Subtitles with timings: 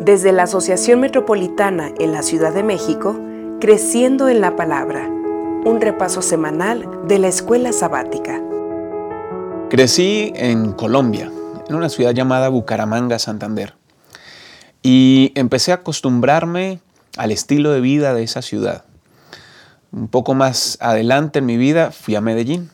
[0.00, 3.18] Desde la Asociación Metropolitana en la Ciudad de México,
[3.60, 8.42] Creciendo en la Palabra, un repaso semanal de la Escuela Sabática.
[9.70, 11.30] Crecí en Colombia,
[11.68, 13.74] en una ciudad llamada Bucaramanga, Santander,
[14.82, 16.80] y empecé a acostumbrarme
[17.16, 18.84] al estilo de vida de esa ciudad.
[19.92, 22.68] Un poco más adelante en mi vida fui a Medellín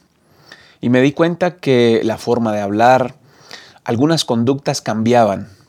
[0.80, 3.14] y me di cuenta que la forma de hablar,
[3.84, 5.59] algunas conductas cambiaban.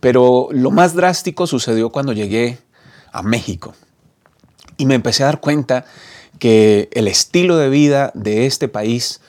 [0.00, 2.58] Pero lo más drástico sucedió cuando llegué
[3.12, 3.74] a México
[4.76, 5.84] y me empecé a dar cuenta
[6.38, 9.20] que el estilo de vida de este país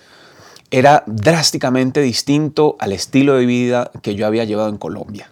[0.71, 5.31] era drásticamente distinto al estilo de vida que yo había llevado en Colombia.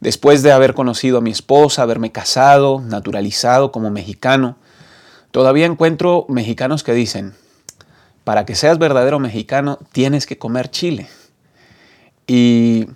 [0.00, 4.56] Después de haber conocido a mi esposa, haberme casado, naturalizado como mexicano,
[5.30, 7.34] todavía encuentro mexicanos que dicen,
[8.24, 11.08] para que seas verdadero mexicano tienes que comer chile.
[12.26, 12.86] Y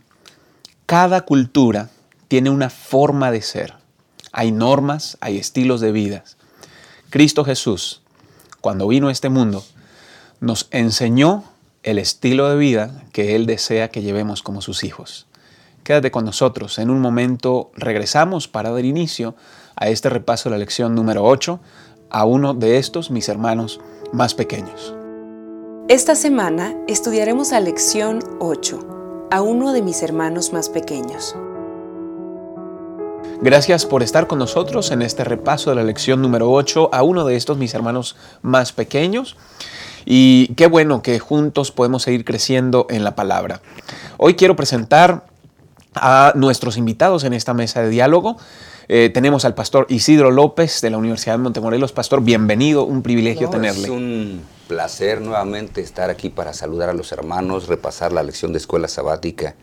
[0.91, 1.89] cada cultura
[2.27, 3.75] tiene una forma de ser.
[4.33, 6.25] Hay normas, hay estilos de vida.
[7.11, 8.03] Cristo Jesús,
[8.61, 9.65] cuando vino a este mundo,
[10.41, 11.45] nos enseñó
[11.85, 15.29] el estilo de vida que Él desea que llevemos como sus hijos.
[15.85, 16.81] Quédate con nosotros.
[16.81, 19.37] En un momento regresamos para dar inicio
[19.77, 21.61] a este repaso de la lección número 8
[22.11, 23.79] a uno de estos mis hermanos
[24.13, 24.93] más pequeños.
[25.89, 29.00] Esta semana estudiaremos la lección 8
[29.31, 31.37] a uno de mis hermanos más pequeños.
[33.43, 37.25] Gracias por estar con nosotros en este repaso de la lección número 8 a uno
[37.25, 39.37] de estos mis hermanos más pequeños.
[40.05, 43.61] Y qué bueno que juntos podemos seguir creciendo en la palabra.
[44.19, 45.25] Hoy quiero presentar
[45.95, 48.37] a nuestros invitados en esta mesa de diálogo.
[48.89, 51.93] Eh, tenemos al pastor Isidro López de la Universidad de Montemorelos.
[51.93, 53.85] Pastor, bienvenido, un privilegio tenerle.
[53.85, 58.59] Es un placer nuevamente estar aquí para saludar a los hermanos, repasar la lección de
[58.59, 59.57] escuela sabática.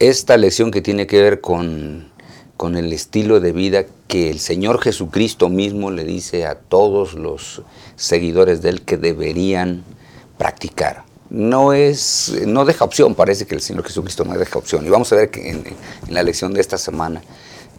[0.00, 2.08] Esta lección que tiene que ver con,
[2.56, 7.62] con el estilo de vida que el Señor Jesucristo mismo le dice a todos los
[7.94, 9.84] seguidores de Él que deberían
[10.36, 14.84] practicar no es, no deja opción, parece que el Señor Jesucristo no deja opción.
[14.84, 17.22] Y vamos a ver que en, en la lección de esta semana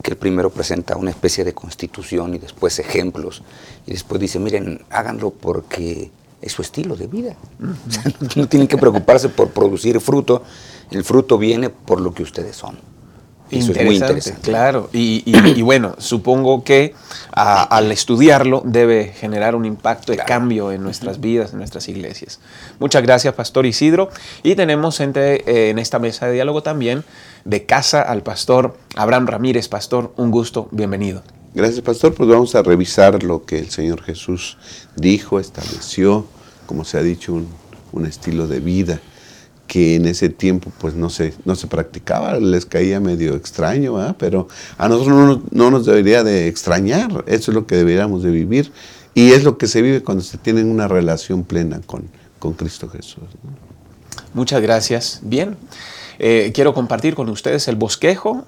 [0.01, 3.43] que él primero presenta una especie de constitución y después ejemplos,
[3.85, 7.35] y después dice, miren, háganlo porque es su estilo de vida.
[8.35, 10.43] no, tienen que preocuparse por producir fruto,
[10.89, 12.77] el fruto viene por lo que ustedes son.
[13.51, 14.41] Eso es muy interesante.
[14.41, 16.95] Claro, y, bueno, supongo que
[17.33, 22.39] al estudiarlo debe generar un impacto de cambio en nuestras vidas, en nuestras iglesias.
[22.79, 24.09] Muchas gracias, Pastor Isidro.
[24.41, 27.03] Y tenemos entre, eh, en esta mesa de diálogo también
[27.43, 29.67] de casa al pastor Abraham Ramírez.
[29.67, 31.21] Pastor, un gusto, bienvenido.
[31.53, 32.13] Gracias, pastor.
[32.13, 34.57] Pues vamos a revisar lo que el Señor Jesús
[34.95, 36.25] dijo, estableció,
[36.65, 39.01] como se ha dicho, un, estilo de vida
[39.67, 44.47] que en ese tiempo pues no se, no se practicaba, les caía medio extraño, pero
[44.77, 48.71] a nosotros no, nos debería de extrañar, eso es lo que deberíamos de vivir
[49.13, 52.09] y es lo que se vive cuando se tiene una relación plena con,
[52.39, 53.23] con Cristo Jesús.
[54.33, 55.19] Muchas gracias.
[55.21, 55.57] Bien,
[56.17, 58.45] eh, quiero compartir con ustedes el bosquejo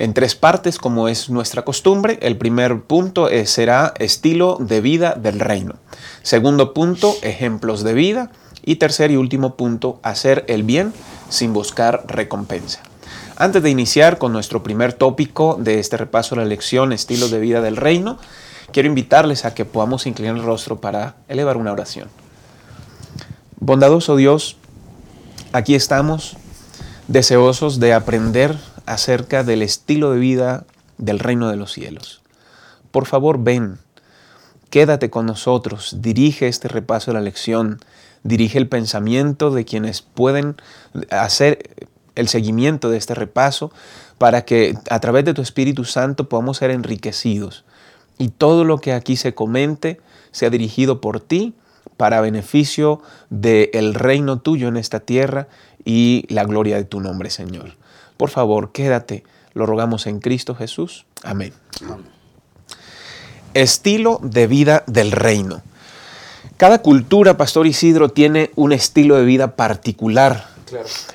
[0.00, 2.18] en tres partes como es nuestra costumbre.
[2.22, 5.74] El primer punto será estilo de vida del reino.
[6.22, 8.30] Segundo punto, ejemplos de vida.
[8.64, 10.94] Y tercer y último punto, hacer el bien
[11.28, 12.80] sin buscar recompensa.
[13.36, 17.40] Antes de iniciar con nuestro primer tópico de este repaso de la lección, estilo de
[17.40, 18.18] vida del reino,
[18.72, 22.08] quiero invitarles a que podamos inclinar el rostro para elevar una oración.
[23.58, 24.56] Bondadoso Dios,
[25.52, 26.36] aquí estamos
[27.08, 28.56] deseosos de aprender
[28.90, 30.64] acerca del estilo de vida
[30.98, 32.22] del reino de los cielos.
[32.90, 33.78] Por favor, ven,
[34.68, 37.78] quédate con nosotros, dirige este repaso de la lección,
[38.24, 40.56] dirige el pensamiento de quienes pueden
[41.10, 41.86] hacer
[42.16, 43.70] el seguimiento de este repaso
[44.18, 47.64] para que a través de tu Espíritu Santo podamos ser enriquecidos
[48.18, 50.00] y todo lo que aquí se comente
[50.32, 51.54] sea dirigido por ti
[51.96, 53.00] para beneficio
[53.30, 55.46] del reino tuyo en esta tierra
[55.84, 57.79] y la gloria de tu nombre, Señor.
[58.20, 61.06] Por favor, quédate, lo rogamos en Cristo Jesús.
[61.22, 61.54] Amén.
[63.54, 65.62] Estilo de vida del reino.
[66.58, 70.48] Cada cultura, Pastor Isidro, tiene un estilo de vida particular.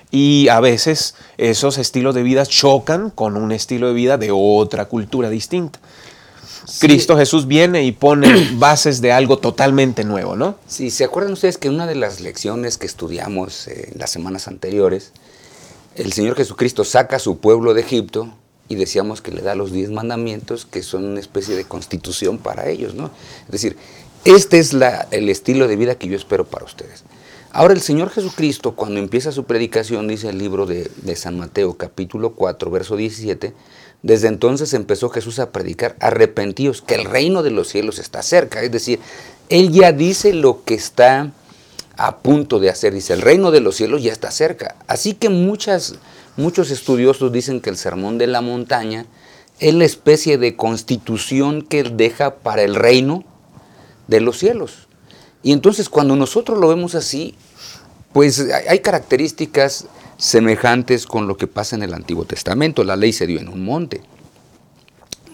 [0.10, 4.86] Y a veces esos estilos de vida chocan con un estilo de vida de otra
[4.86, 5.78] cultura distinta.
[6.80, 10.56] Cristo Jesús viene y pone bases de algo totalmente nuevo, ¿no?
[10.66, 15.12] Sí, ¿se acuerdan ustedes que una de las lecciones que estudiamos en las semanas anteriores,
[15.96, 18.34] el Señor Jesucristo saca a su pueblo de Egipto
[18.68, 22.68] y decíamos que le da los diez mandamientos que son una especie de constitución para
[22.68, 23.12] ellos, ¿no?
[23.46, 23.78] Es decir,
[24.26, 24.76] este es
[25.12, 27.04] el estilo de vida que yo espero para ustedes.
[27.52, 31.76] Ahora el Señor Jesucristo, cuando empieza su predicación, dice el libro de, de, San Mateo
[31.76, 33.54] capítulo 4, verso 17,
[34.04, 38.62] desde entonces empezó Jesús a predicar, arrepentíos, que el reino de los cielos está cerca.
[38.62, 39.00] Es decir,
[39.48, 41.32] Él ya dice lo que está
[41.98, 44.76] a punto de hacer, dice, el reino de los cielos ya está cerca.
[44.88, 45.96] Así que muchas,
[46.38, 49.06] muchos estudiosos dicen que el sermón de la montaña
[49.60, 53.24] es la especie de constitución que deja para el reino
[54.08, 54.88] de los cielos.
[55.44, 57.36] Y entonces cuando nosotros lo vemos así,
[58.12, 59.88] pues hay características
[60.18, 62.84] semejantes con lo que pasa en el Antiguo Testamento.
[62.84, 64.02] La ley se dio en un monte.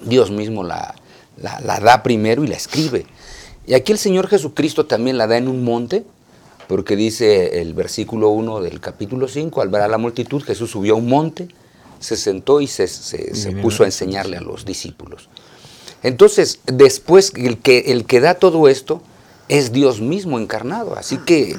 [0.04, 0.96] Dios mismo la,
[1.38, 3.06] la, da primero y la escribe.
[3.68, 6.04] Y aquí el Señor Jesucristo también la da en un monte,
[6.71, 10.94] porque dice el versículo 1 del capítulo 5, al ver a la multitud, Jesús subió
[10.94, 11.50] a un monte,
[12.00, 15.27] se sentó y se, se puso a enseñarle a los discípulos.
[16.01, 19.01] Entonces, después, el que, el que da todo esto
[19.50, 20.95] es Dios mismo encarnado.
[20.95, 21.57] Así que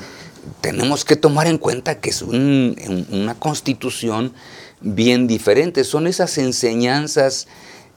[0.63, 4.33] tenemos que tomar en cuenta que es una constitución
[4.81, 5.85] bien diferente.
[5.85, 7.49] Son esas enseñanzas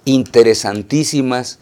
[0.03, 1.59] interesantísimas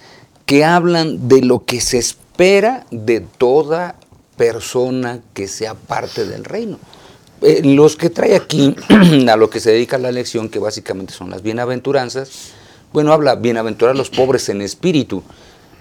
[0.48, 3.98] que hablan de lo que se espera de toda
[4.38, 6.80] persona que sea parte del reino.
[7.42, 8.76] Eh, los que trae aquí
[9.30, 12.52] a lo que se dedica la lección, que básicamente son las bienaventuranzas,
[12.94, 15.24] bueno, habla bienaventurar los pobres en espíritu.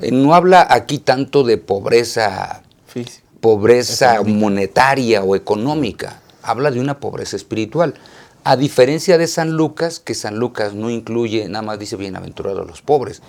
[0.01, 7.01] Eh, no habla aquí tanto de pobreza física pobreza monetaria o económica, habla de una
[7.01, 7.95] pobreza espiritual.
[8.45, 12.83] A diferencia de San Lucas, que San Lucas no incluye, nada más dice bienaventurados los
[12.83, 13.21] pobres,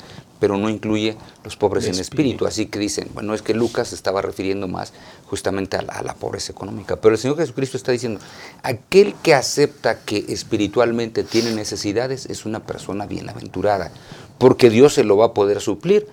[0.44, 2.46] pero no incluye los pobres en espíritu.
[2.46, 4.92] Así que dicen, bueno, es que Lucas estaba refiriendo más
[5.26, 6.98] justamente a la, a la, pobreza económica.
[6.98, 8.20] Pero el Señor Jesucristo está diciendo,
[8.62, 13.94] aquel que acepta que espiritualmente tiene necesidades es una persona bienaventurada,
[14.38, 16.08] porque Dios se lo va a poder suplir.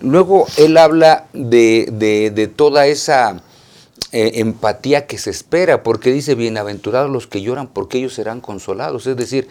[0.00, 3.42] Luego él habla de, toda esa
[4.12, 9.08] eh, empatía que se espera, porque dice, bienaventurados los que lloran, porque ellos serán consolados.
[9.08, 9.48] Es decir,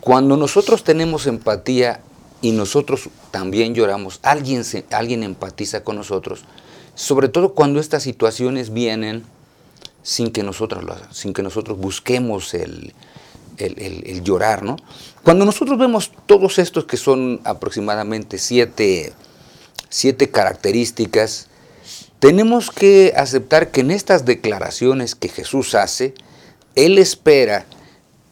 [0.00, 2.00] cuando nosotros tenemos empatía
[2.42, 6.44] y nosotros también lloramos, alguien, alguien empatiza con nosotros,
[6.94, 9.24] sobre todo cuando estas situaciones vienen
[10.02, 12.92] sin que nosotros, sin que nosotros busquemos el,
[13.56, 14.76] el, llorar, ¿no?
[15.22, 19.12] Cuando nosotros vemos todos estos que son aproximadamente siete,
[19.88, 21.46] siete características,
[22.18, 26.14] tenemos que aceptar que en estas declaraciones que Jesús hace,
[26.74, 27.66] Él espera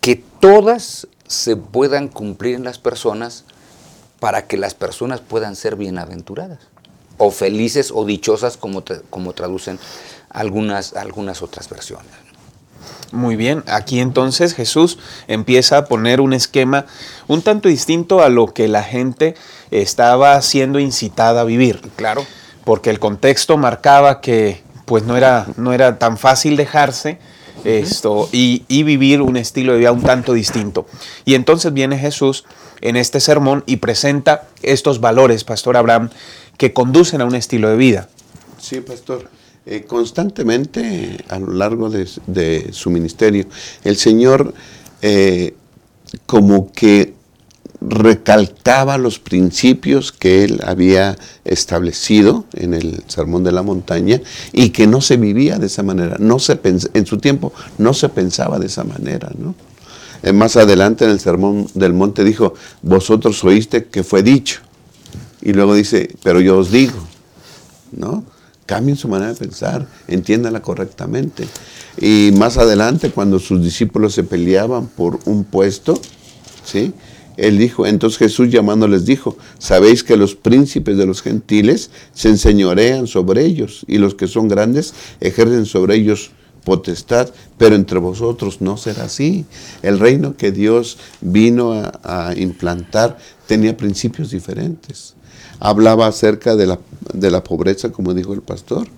[0.01, 3.45] que todas se puedan cumplir en las personas
[4.21, 6.61] para que las personas puedan ser bienaventuradas,
[7.19, 9.79] o felices o dichosas como, como traducen
[10.29, 12.13] algunas, algunas otras versiones.
[13.13, 16.87] Muy bien, aquí entonces Jesús empieza a poner un esquema
[17.27, 19.35] un tanto distinto a lo que la gente
[19.71, 21.81] estaba siendo incitada a vivir.
[21.97, 22.25] Claro.
[22.65, 27.19] Porque el contexto marcaba que pues no era, no era tan fácil dejarse
[27.65, 30.87] esto y, y vivir un estilo de vida un tanto distinto.
[31.25, 32.45] Y entonces viene Jesús
[32.81, 36.11] en este sermón y presenta estos valores, Pastor Abraham,
[36.57, 38.09] que conducen a un estilo de vida.
[38.59, 39.29] Sí, Pastor.
[39.67, 43.47] Eh, constantemente a lo largo de, su ministerio,
[43.85, 44.55] el Señor
[45.03, 45.55] eh,
[46.27, 47.15] como que
[47.81, 54.21] recalcaba los principios que él había establecido en el Sermón de la Montaña
[54.53, 56.17] y que no se vivía de esa manera.
[56.19, 59.31] No se en su tiempo no se pensaba de esa manera.
[59.39, 59.55] ¿no?
[60.23, 64.61] Eh, más adelante en el Sermón del Monte dijo, vosotros oíste que fue dicho.
[65.43, 66.99] Y luego dice, pero yo os digo.
[67.93, 68.25] ¿no?
[68.71, 71.45] cambien su manera de pensar, entiéndanla correctamente.
[72.01, 76.01] Y más adelante, cuando sus discípulos se peleaban por un puesto,
[76.65, 76.93] ¿sí?
[77.37, 83.09] Él dijo, entonces Jesús llamándoles dijo, sabéis que los príncipes de los gentiles se enseñorean
[83.09, 86.31] sobre ellos y los que son grandes ejercen sobre ellos
[86.71, 89.45] potestad, pero entre vosotros no será así.
[89.83, 95.15] El reino que Dios vino a, implantar tenía principios diferentes
[95.63, 96.79] hablaba acerca de la,
[97.13, 98.89] de la pobreza, como dijo el pastor,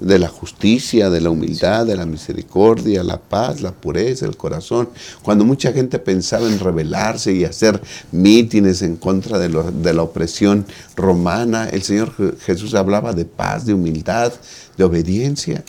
[0.00, 4.88] de la justicia, de la humildad, de la misericordia, la paz, la pureza, el corazón.
[5.22, 7.80] Cuando mucha gente pensaba en rebelarse y hacer
[8.12, 10.66] mítines en contra de, de la opresión
[10.96, 14.32] romana, el Señor Jesús hablaba de paz, de humildad,
[14.76, 15.64] de obediencia.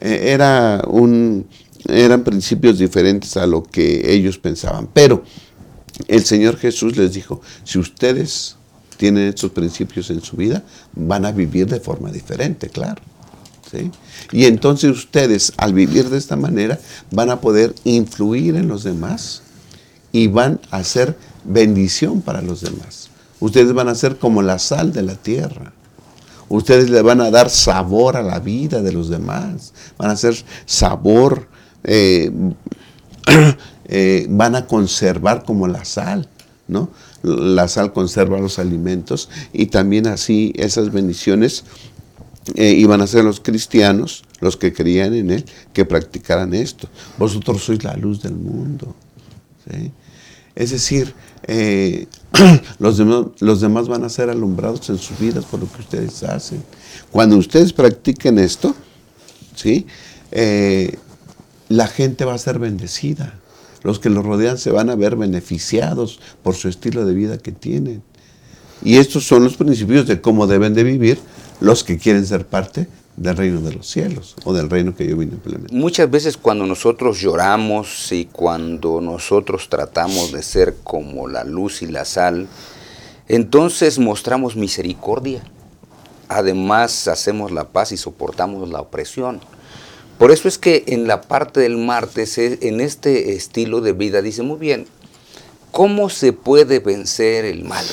[0.00, 1.46] E, era un,
[1.86, 4.88] eran principios diferentes a lo que ellos pensaban.
[4.92, 5.22] Pero
[6.08, 8.56] el Señor Jesús les dijo, si ustedes
[8.96, 10.62] tienen estos principios en su vida,
[10.94, 13.02] van a vivir de forma diferente, claro.
[14.32, 16.78] Y entonces ustedes, al vivir de esta manera,
[17.10, 19.42] van a poder influir en los demás
[20.12, 23.10] y van a ser bendición para los demás.
[23.38, 25.72] Ustedes van a ser como la sal de la tierra.
[26.50, 29.72] Ustedes le van a dar sabor a la vida de los demás.
[29.96, 30.34] Van a hacer
[30.66, 31.46] sabor,
[31.84, 32.32] eh,
[33.84, 36.28] eh, van a conservar como la sal,
[36.66, 36.90] ¿no?
[37.22, 41.62] La sal conserva los alimentos y también así esas bendiciones
[42.56, 46.88] eh, iban a ser los cristianos, los que creían en Él, que practicaran esto.
[47.16, 48.96] Vosotros sois la luz del mundo.
[50.56, 51.14] Es decir,
[52.78, 56.22] los, demás, los demás van a ser alumbrados en sus vidas por lo que ustedes
[56.22, 56.62] hacen.
[57.10, 58.74] Cuando ustedes practiquen esto,
[59.54, 59.86] ¿sí?
[60.30, 60.96] Eh,
[61.68, 63.38] la gente va a ser bendecida.
[63.82, 67.52] Los que los rodean se van a ver beneficiados por su estilo de vida que
[67.52, 68.02] tienen.
[68.82, 71.18] Y estos son los principios de cómo deben de vivir
[71.60, 72.88] los que quieren ser parte
[73.20, 75.72] del reino de los cielos o del reino que yo vine a implementar.
[75.78, 81.86] Muchas veces cuando nosotros lloramos y cuando nosotros tratamos de ser como la luz y
[81.86, 82.48] la sal,
[83.28, 85.42] entonces mostramos misericordia.
[86.28, 89.40] Además hacemos la paz y soportamos la opresión.
[90.16, 94.42] Por eso es que en la parte del martes, en este estilo de vida, dice
[94.42, 94.86] muy bien,
[95.72, 97.84] ¿cómo se puede vencer el mal?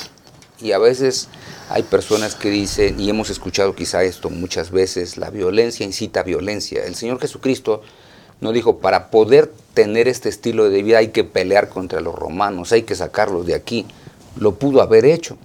[0.61, 1.27] Y a veces
[1.69, 6.23] hay personas que dicen, y hemos escuchado quizá esto muchas veces, la violencia incita a
[6.23, 6.85] violencia.
[6.85, 7.81] El Señor Jesucristo
[8.39, 12.71] no dijo, para poder tener este estilo de vida hay que pelear contra los romanos,
[12.71, 13.85] hay que sacarlos de aquí.
[14.37, 15.37] Lo pudo haber hecho,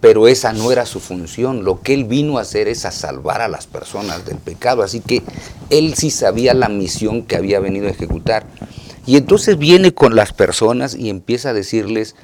[0.00, 1.64] pero esa no era su función.
[1.64, 4.82] Lo que él vino a hacer es a salvar a las personas del pecado.
[4.82, 5.22] Así que
[5.70, 8.44] él sí sabía la misión que había venido a ejecutar.
[9.06, 12.16] Y entonces viene con las personas y empieza a decirles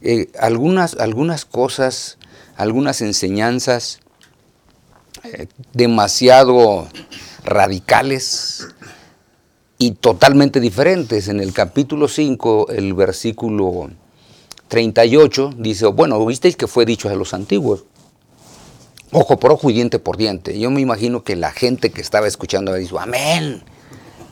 [0.00, 2.18] eh, algunas, algunas cosas
[2.58, 4.00] algunas enseñanzas
[5.22, 6.88] eh, demasiado
[7.44, 8.68] radicales
[9.78, 11.28] y totalmente diferentes.
[11.28, 13.90] En el capítulo 5, el versículo
[14.66, 17.84] 38 dice, bueno, visteis que fue dicho a los antiguos,
[19.12, 20.58] ojo por ojo y diente por diente.
[20.58, 23.62] Yo me imagino que la gente que estaba escuchando dijo, amén,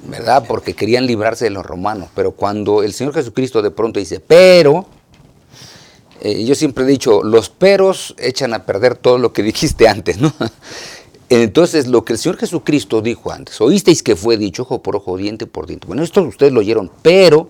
[0.03, 0.45] ¿verdad?
[0.49, 2.09] Porque querían librarse de los romanos.
[2.17, 4.87] Pero cuando el Señor Jesucristo de pronto dice, pero,
[6.21, 10.19] eh, yo siempre he dicho, los peros echan a perder todo lo que dijiste antes,
[10.19, 10.33] ¿no?
[11.29, 15.17] Entonces, lo que el Señor Jesucristo dijo antes, oísteis que fue dicho ojo por ojo,
[15.17, 15.87] diente por diente.
[15.87, 17.49] Bueno, esto ustedes lo oyeron, pero,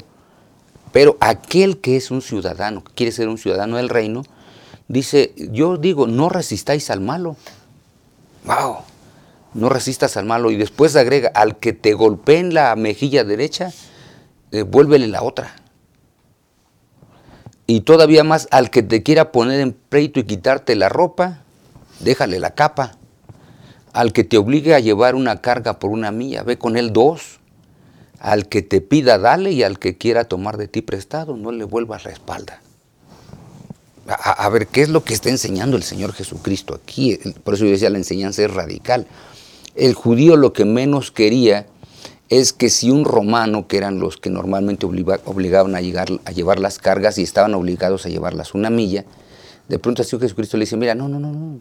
[0.93, 4.25] pero aquel que es un ciudadano, que quiere ser un ciudadano del reino,
[4.89, 7.37] dice, yo digo, no resistáis al malo.
[8.47, 8.79] ¡Wow!
[9.53, 10.51] No resistas al malo.
[10.51, 13.73] Y después agrega, al que te golpee en la mejilla derecha,
[14.53, 15.55] eh, vuélvele la otra.
[17.67, 21.43] Y todavía más al que te quiera poner en pleito y quitarte la ropa,
[22.01, 22.97] déjale la capa.
[23.93, 27.41] Al que te obligue a llevar una carga por una milla, ve con él dos.
[28.21, 31.65] Al que te pida, dale, y al que quiera tomar de ti prestado, no le
[31.65, 32.61] vuelvas la espalda.
[34.07, 37.19] A, a, ver, ¿qué es lo que está enseñando el Señor Jesucristo aquí?
[37.43, 39.07] Por eso yo decía, la enseñanza es radical.
[39.75, 41.67] El judío lo que menos quería
[42.29, 46.79] es que si un romano, que eran los que normalmente obligaban a, a llevar las
[46.79, 49.05] cargas y estaban obligados a llevarlas una milla,
[49.69, 51.61] de pronto así Jesucristo le dice, mira, no, no, no, no.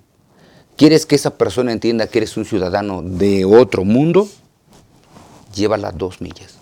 [0.76, 4.28] ¿Quieres que esa persona entienda que eres un ciudadano de otro mundo?
[5.54, 6.56] Llévala dos millas.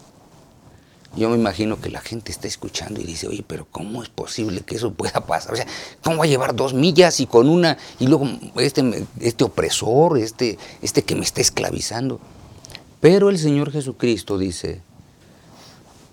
[1.15, 4.62] Yo me imagino que la gente está escuchando y dice, oye, pero ¿cómo es posible
[4.62, 5.53] que eso pueda pasar?
[5.53, 5.67] O sea,
[6.03, 10.57] ¿cómo va a llevar dos millas y con una, y luego este, este opresor, este,
[10.81, 12.19] este que me está esclavizando?
[13.03, 14.81] Pero el Señor Jesucristo dice,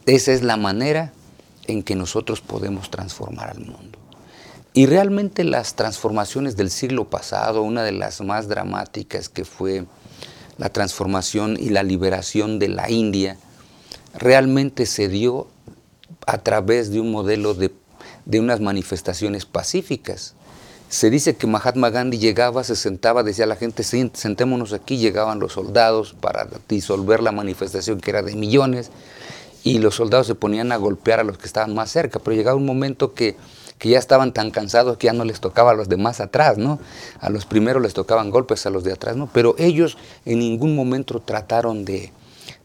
[0.06, 1.12] esa es la manera
[1.68, 3.97] en que nosotros podemos transformar al mundo.
[4.73, 9.85] Y realmente las transformaciones del siglo pasado, una de las más dramáticas que fue
[10.59, 13.37] la transformación y la liberación de la India,
[14.12, 15.47] realmente se dio
[16.26, 17.73] a través de un modelo de,
[18.25, 20.35] de unas manifestaciones pacíficas.
[20.90, 25.38] Se dice que Mahatma Gandhi llegaba, se sentaba, decía a la gente, sentémonos aquí, llegaban
[25.38, 28.90] los soldados para disolver la manifestación que era de millones,
[29.62, 32.56] y los soldados se ponían a golpear a los que estaban más cerca, pero llegaba
[32.56, 33.37] un momento que,
[33.78, 36.80] ya estaban tan cansados que ya no les tocaba a los demás atrás, ¿no?
[37.20, 39.28] A los primeros les tocaban golpes, a los de atrás, ¿no?
[39.32, 42.12] Pero ellos en ningún momento trataron de,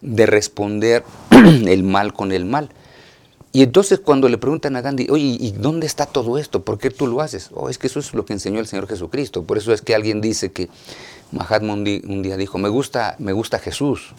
[0.02, 2.72] de responder el mal con el mal.
[3.56, 6.66] Y entonces cuando le preguntan a Gandhi, oye, ¿y dónde está todo esto?
[6.66, 7.52] ¿Por qué tú lo haces?
[7.54, 9.44] Oh, es que eso es lo que enseñó el Señor Jesucristo.
[9.44, 10.68] Por eso es que alguien dice que
[11.32, 14.10] Mahatma un día, dijo, me gusta, me gusta Jesús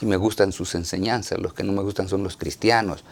[0.00, 3.04] y me gustan sus enseñanzas, los que no me gustan son los cristianos.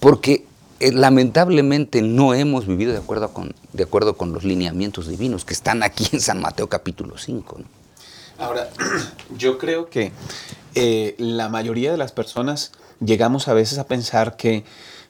[0.00, 0.46] Porque
[0.80, 5.52] eh, lamentablemente no hemos vivido de acuerdo, con, de acuerdo con los lineamientos divinos que
[5.52, 7.60] están aquí en San Mateo capítulo 5.
[8.38, 8.70] Ahora,
[9.36, 10.12] yo creo que
[10.74, 12.72] eh, la mayoría de las personas
[13.04, 14.64] llegamos a veces a pensar que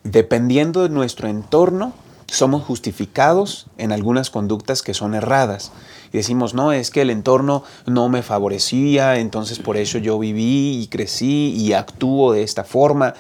[0.05, 1.93] dependiendo de nuestro entorno,
[2.27, 5.73] somos justificados en algunas conductas que son erradas.
[6.13, 10.81] Y decimos, no, es que el entorno no me favorecía, entonces por eso yo viví
[10.81, 13.15] y crecí y actúo de esta forma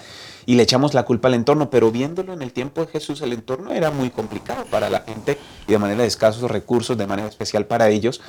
[0.46, 3.32] y le echamos la culpa al entorno, pero viéndolo en el tiempo de Jesús, el
[3.32, 7.28] entorno era muy complicado para la gente y de manera de escasos recursos, de manera
[7.28, 8.20] especial para ellos,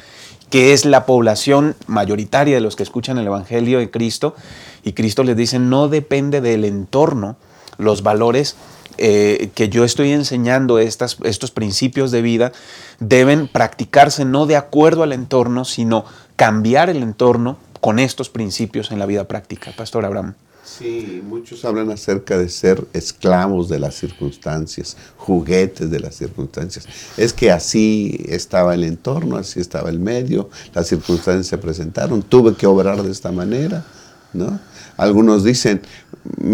[0.50, 4.36] que es la población mayoritaria de los que escuchan el Evangelio de Cristo,
[4.84, 7.36] y Cristo les dice, no depende del entorno
[7.78, 8.56] los valores
[8.98, 12.54] eh, que yo estoy enseñando estas, estos principios de vida
[13.00, 16.06] deben practicarse no de acuerdo al entorno, sino
[16.36, 19.74] cambiar el entorno con estos principios en la vida práctica.
[19.76, 20.36] Pastor Abraham.
[20.66, 26.88] Sí, muchos hablan acerca de ser esclavos de las circunstancias, juguetes de las circunstancias.
[27.18, 32.56] Es que así estaba el entorno, así estaba el medio, las circunstancias se presentaron, tuve
[32.56, 33.86] que obrar de esta manera,
[34.34, 34.60] ¿no?
[34.98, 35.82] Algunos dicen,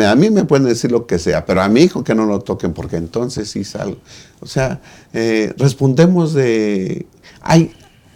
[0.05, 2.39] a mí me pueden decir lo que sea, pero a mi hijo que no lo
[2.39, 3.97] toquen porque entonces sí salgo.
[4.39, 4.81] O sea,
[5.13, 7.05] eh, respondemos de...
[7.41, 7.71] Hay,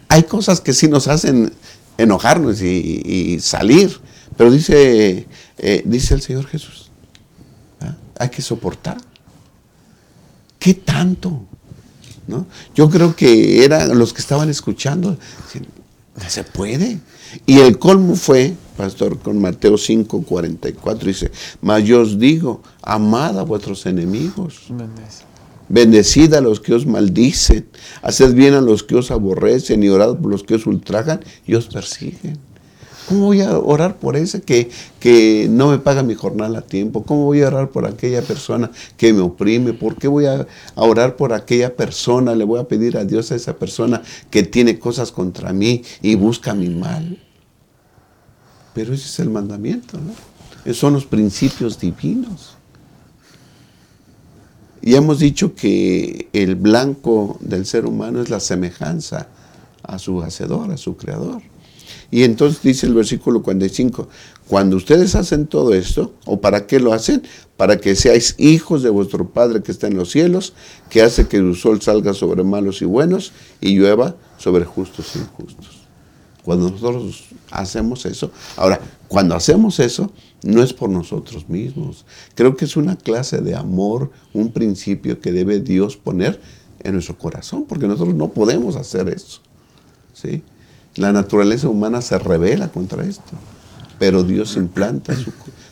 [0.08, 1.52] hay cosas que sí nos hacen
[1.98, 3.98] enojarnos y, salir,
[4.36, 5.26] pero dice,
[5.58, 6.90] eh, dice el Señor Jesús,
[7.80, 7.96] ¿ah?
[8.18, 8.98] hay que soportar.
[10.58, 11.44] ¿Qué tanto?
[12.26, 12.46] ¿No?
[12.74, 15.16] Yo creo que eran los que estaban escuchando,
[16.26, 16.98] se puede.
[17.44, 21.30] Y el colmo fue, pastor, con Mateo 5, 44, dice,
[21.60, 24.72] mas yo os digo, amad a vuestros enemigos.
[25.68, 27.66] Bendecid a los que os maldicen,
[28.02, 31.54] haced bien a los que os aborrecen y orad por los que os ultrajan y
[31.54, 32.38] os persiguen.
[33.08, 37.04] ¿Cómo voy a orar por ese que, que no me paga mi jornal a tiempo?
[37.04, 39.72] ¿Cómo voy a orar por aquella persona que me oprime?
[39.74, 42.34] ¿Por qué voy a, orar por aquella persona?
[42.34, 46.16] Le voy a pedir a Dios a esa persona que tiene cosas contra mí y
[46.16, 47.22] busca mi mal.
[48.74, 50.12] Pero ese es el mandamiento, ¿no?
[50.64, 52.56] Esos son los principios divinos.
[54.82, 59.28] Y hemos dicho que el blanco del ser humano es la semejanza
[59.84, 61.42] a su hacedor, a su creador.
[62.10, 64.08] Y entonces dice el versículo 45,
[64.48, 67.22] cuando ustedes hacen todo esto, ¿o para qué lo hacen?
[67.56, 70.52] Para que seáis hijos de vuestro Padre que está en los cielos,
[70.88, 75.18] que hace que el sol salga sobre malos y buenos y llueva sobre justos e
[75.18, 75.86] injustos.
[76.44, 80.12] Cuando nosotros hacemos eso, ahora, cuando hacemos eso,
[80.44, 82.04] no es por nosotros mismos.
[82.36, 86.40] Creo que es una clase de amor, un principio que debe Dios poner
[86.84, 89.40] en nuestro corazón, porque nosotros no podemos hacer eso.
[90.12, 90.44] ¿sí?
[90.96, 93.32] La naturaleza humana se revela contra esto,
[93.98, 95.14] pero Dios implanta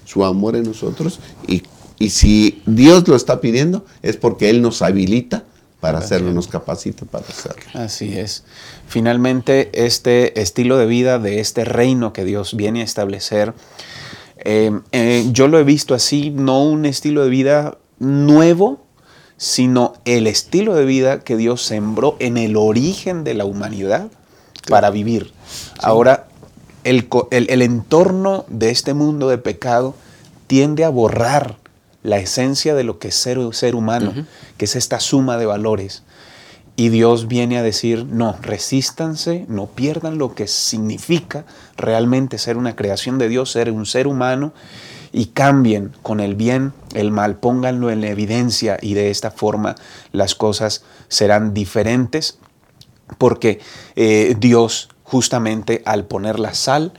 [0.05, 1.63] su, amor en nosotros y,
[2.09, 5.45] si Dios lo está pidiendo es porque Él nos habilita
[5.81, 7.63] para hacerlo, nos capacita para hacerlo.
[7.73, 8.45] Así es.
[8.87, 13.55] Finalmente, este estilo de vida de este reino que Dios viene a establecer,
[14.39, 18.85] eh, eh, yo lo he visto así, no un estilo de vida nuevo,
[19.37, 24.11] sino el estilo de vida que Dios sembró en el origen de la humanidad
[24.69, 25.33] para vivir.
[25.81, 26.27] Ahora,
[26.85, 29.95] el, entorno de este mundo de pecado
[30.47, 31.57] tiende a borrar
[32.03, 34.13] la esencia de lo que es ser, ser humano,
[34.59, 36.03] que es esta suma de valores.
[36.77, 41.45] Y Dios viene a decir, no, resístanse, no pierdan lo que significa
[41.77, 44.53] realmente ser una creación de Dios, ser un ser humano,
[45.15, 49.77] y cambien con el bien el mal, pónganlo en evidencia y de esta forma
[50.11, 52.39] las cosas serán diferentes
[53.19, 53.61] porque
[53.97, 56.93] eh, Dios justamente al poner la sal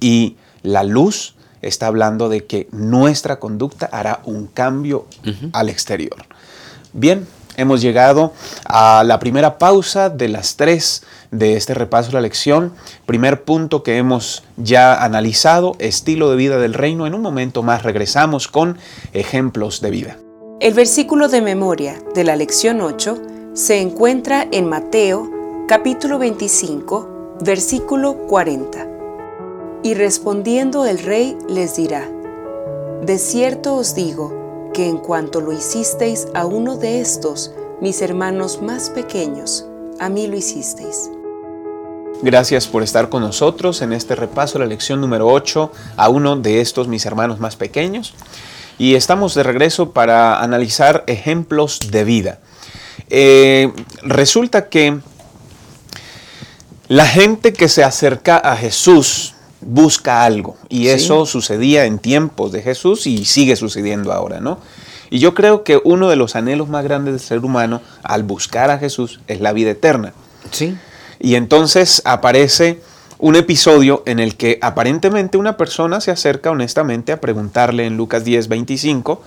[0.00, 5.06] y la luz está hablando de que nuestra conducta hará un cambio
[5.52, 6.24] al exterior.
[6.92, 8.32] Bien, hemos llegado
[8.64, 12.72] a la primera pausa de las tres de este repaso de la lección.
[13.06, 17.06] Primer punto que hemos ya analizado, estilo de vida del reino.
[17.06, 18.78] En un momento más regresamos con
[19.12, 20.16] ejemplos de vida.
[20.60, 23.18] El versículo de memoria de la lección 8
[23.54, 25.39] se encuentra en Mateo
[25.70, 28.88] capítulo 25, versículo 40.
[29.84, 32.08] Y respondiendo el rey les dirá,
[33.02, 38.60] De cierto os digo que en cuanto lo hicisteis a uno de estos, mis hermanos
[38.60, 39.64] más pequeños,
[40.00, 41.08] a mí lo hicisteis.
[42.20, 46.34] Gracias por estar con nosotros en este repaso de la lección número 8 a uno
[46.34, 48.14] de estos mis hermanos más pequeños.
[48.76, 52.40] Y estamos de regreso para analizar ejemplos de vida.
[53.08, 54.98] Eh, resulta que
[56.90, 62.62] la gente que se acerca a Jesús busca algo y eso sucedía en tiempos de
[62.62, 64.58] Jesús y sigue sucediendo ahora, ¿no?
[65.08, 68.72] Y yo creo que uno de los anhelos más grandes del ser humano al buscar
[68.72, 70.14] a Jesús es la vida eterna.
[70.50, 70.76] Sí.
[71.20, 72.80] Y entonces aparece
[73.18, 78.24] un episodio en el que aparentemente una persona se acerca honestamente a preguntarle en Lucas
[78.24, 79.22] 10, 25,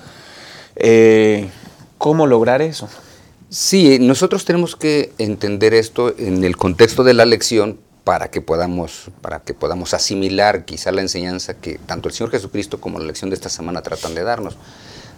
[0.75, 1.49] eh,
[1.97, 2.89] ¿cómo lograr eso?
[3.53, 9.11] Sí, nosotros tenemos que entender esto en el contexto de la lección para que podamos,
[9.21, 13.29] para que podamos asimilar quizá la enseñanza que tanto el Señor Jesucristo como la lección
[13.29, 14.57] de esta semana tratan de darnos.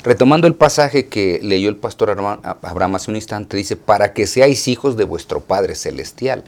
[0.04, 4.68] Retomando el pasaje que leyó el pastor Abraham hace un instante, dice, para que seáis
[4.68, 6.44] hijos de vuestro Padre Celestial.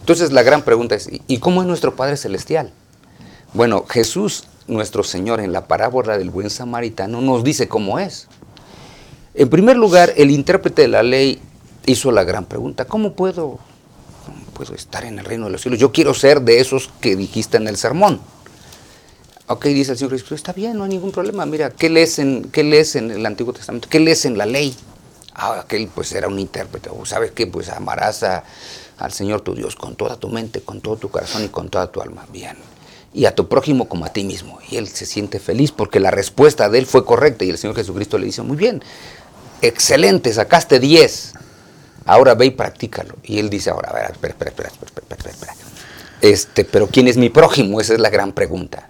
[0.00, 2.74] Entonces la gran pregunta es, ¿y cómo es nuestro Padre Celestial?
[3.54, 8.28] Bueno, Jesús, nuestro Señor, en la parábola del buen samaritano, nos dice cómo es.
[9.34, 11.40] En primer lugar, el intérprete de la ley
[11.86, 13.58] hizo la gran pregunta, ¿cómo puedo
[14.52, 15.80] puedo estar en el reino de los cielos.
[15.80, 18.20] Yo quiero ser de esos que dijiste en el sermón.
[19.48, 21.44] Ok, dice el Señor Jesús, está bien, no hay ningún problema.
[21.46, 23.88] Mira, ¿qué lees en, qué lees en el Antiguo Testamento?
[23.90, 24.74] ¿Qué lees en la ley?
[25.34, 26.90] Ah, aquel pues era un intérprete.
[27.04, 27.46] ¿Sabes qué?
[27.46, 31.48] Pues amarás al Señor tu Dios con toda tu mente, con todo tu corazón y
[31.48, 32.26] con toda tu alma.
[32.32, 32.56] Bien.
[33.14, 34.58] Y a tu prójimo como a ti mismo.
[34.70, 37.44] Y él se siente feliz porque la respuesta de él fue correcta.
[37.44, 38.82] Y el Señor Jesucristo le dice, muy bien,
[39.62, 41.34] excelente, sacaste 10
[42.04, 43.16] ahora ve y practícalo.
[43.22, 45.54] Y él dice, ahora, a ver, espera, espera, espera, espera, espera, espera.
[46.20, 47.80] Este, pero ¿quién es mi prójimo?
[47.80, 48.88] Esa es la gran pregunta.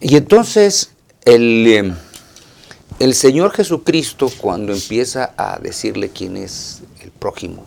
[0.00, 0.92] Y entonces
[1.24, 1.96] el, em,
[2.98, 7.64] el Señor Jesucristo, cuando empieza a decirle quién es el prójimo,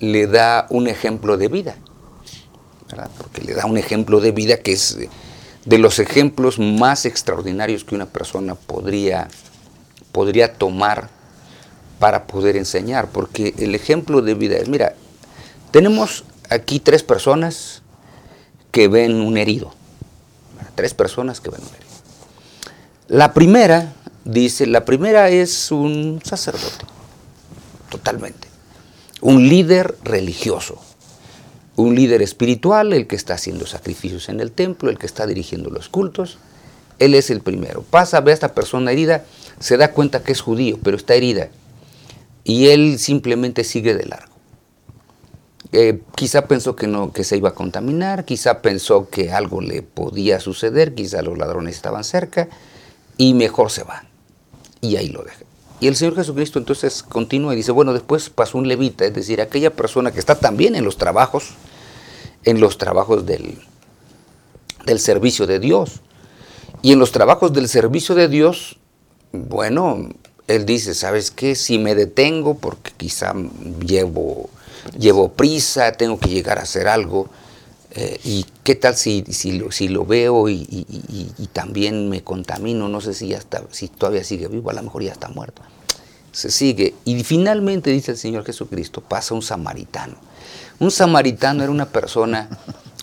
[0.00, 1.76] le da un ejemplo de vida.
[2.90, 3.10] ¿verdad?
[3.16, 4.98] Porque le da un ejemplo de vida que es
[5.64, 9.28] de los ejemplos más extraordinarios que una persona podría,
[10.16, 11.10] podría tomar
[11.98, 14.94] para poder enseñar, porque el ejemplo de vida es, mira,
[15.72, 17.82] tenemos aquí tres personas
[18.70, 19.74] que ven un herido,
[20.74, 21.90] tres personas que ven un herido.
[23.08, 23.92] La primera,
[24.24, 26.86] dice, la primera es un sacerdote,
[27.90, 28.48] totalmente,
[29.20, 30.80] un líder religioso,
[31.76, 35.68] un líder espiritual, el que está haciendo sacrificios en el templo, el que está dirigiendo
[35.68, 36.38] los cultos,
[36.98, 37.82] él es el primero.
[37.82, 39.26] Pasa, ve a esta persona herida,
[39.58, 41.50] se da cuenta que es judío, pero está herida
[42.46, 44.36] y él simplemente sigue de largo.
[45.72, 49.82] Eh, quizá pensó que, no, que se iba a contaminar, quizá pensó que algo le
[49.82, 52.48] podía suceder, quizá los ladrones estaban cerca
[53.16, 54.04] y mejor se va.
[54.80, 55.42] Y ahí lo deja.
[55.80, 59.40] Y el Señor Jesucristo entonces continúa y dice, bueno, después pasó un levita, es decir,
[59.40, 61.50] aquella persona que está también en los trabajos,
[62.44, 63.58] en los trabajos del,
[64.86, 66.00] del servicio de Dios.
[66.80, 68.78] Y en los trabajos del servicio de Dios,
[69.36, 70.08] bueno,
[70.46, 71.54] él dice, ¿sabes qué?
[71.54, 73.34] Si me detengo porque quizá
[73.84, 74.50] llevo,
[74.98, 77.28] llevo prisa, tengo que llegar a hacer algo,
[77.98, 80.84] eh, ¿y qué tal si, si, lo, si lo veo y,
[81.52, 82.88] también me contamino?
[82.88, 85.62] No sé si, ya está, si todavía sigue vivo, a lo mejor ya está muerto.
[86.30, 86.94] Se sigue.
[87.06, 90.16] Y finalmente, dice el Señor Jesucristo, pasa un samaritano.
[90.78, 92.50] Un samaritano era una persona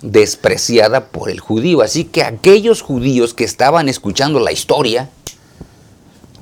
[0.04, 1.82] despreciada por el judío.
[1.82, 5.10] Así que aquellos judíos que estaban escuchando la historia,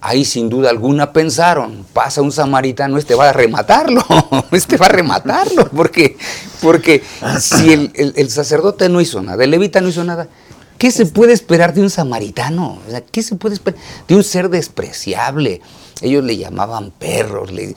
[0.01, 4.03] ahí sin duda alguna pensaron, pasa un samaritano, este va a rematarlo,
[4.51, 6.17] este va a rematarlo, porque,
[6.59, 7.03] porque
[7.39, 10.27] si el, sacerdote no hizo nada, el levita no hizo nada,
[10.79, 12.79] ¿qué se puede esperar de un samaritano?
[13.11, 15.61] ¿Qué se puede esperar de un ser despreciable?
[16.01, 17.75] Ellos le llamaban perros, eh,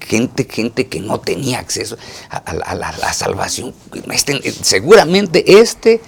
[0.00, 1.96] gente, gente que no tenía acceso
[2.28, 3.72] a, la, salvación.
[4.12, 6.00] Este, seguramente este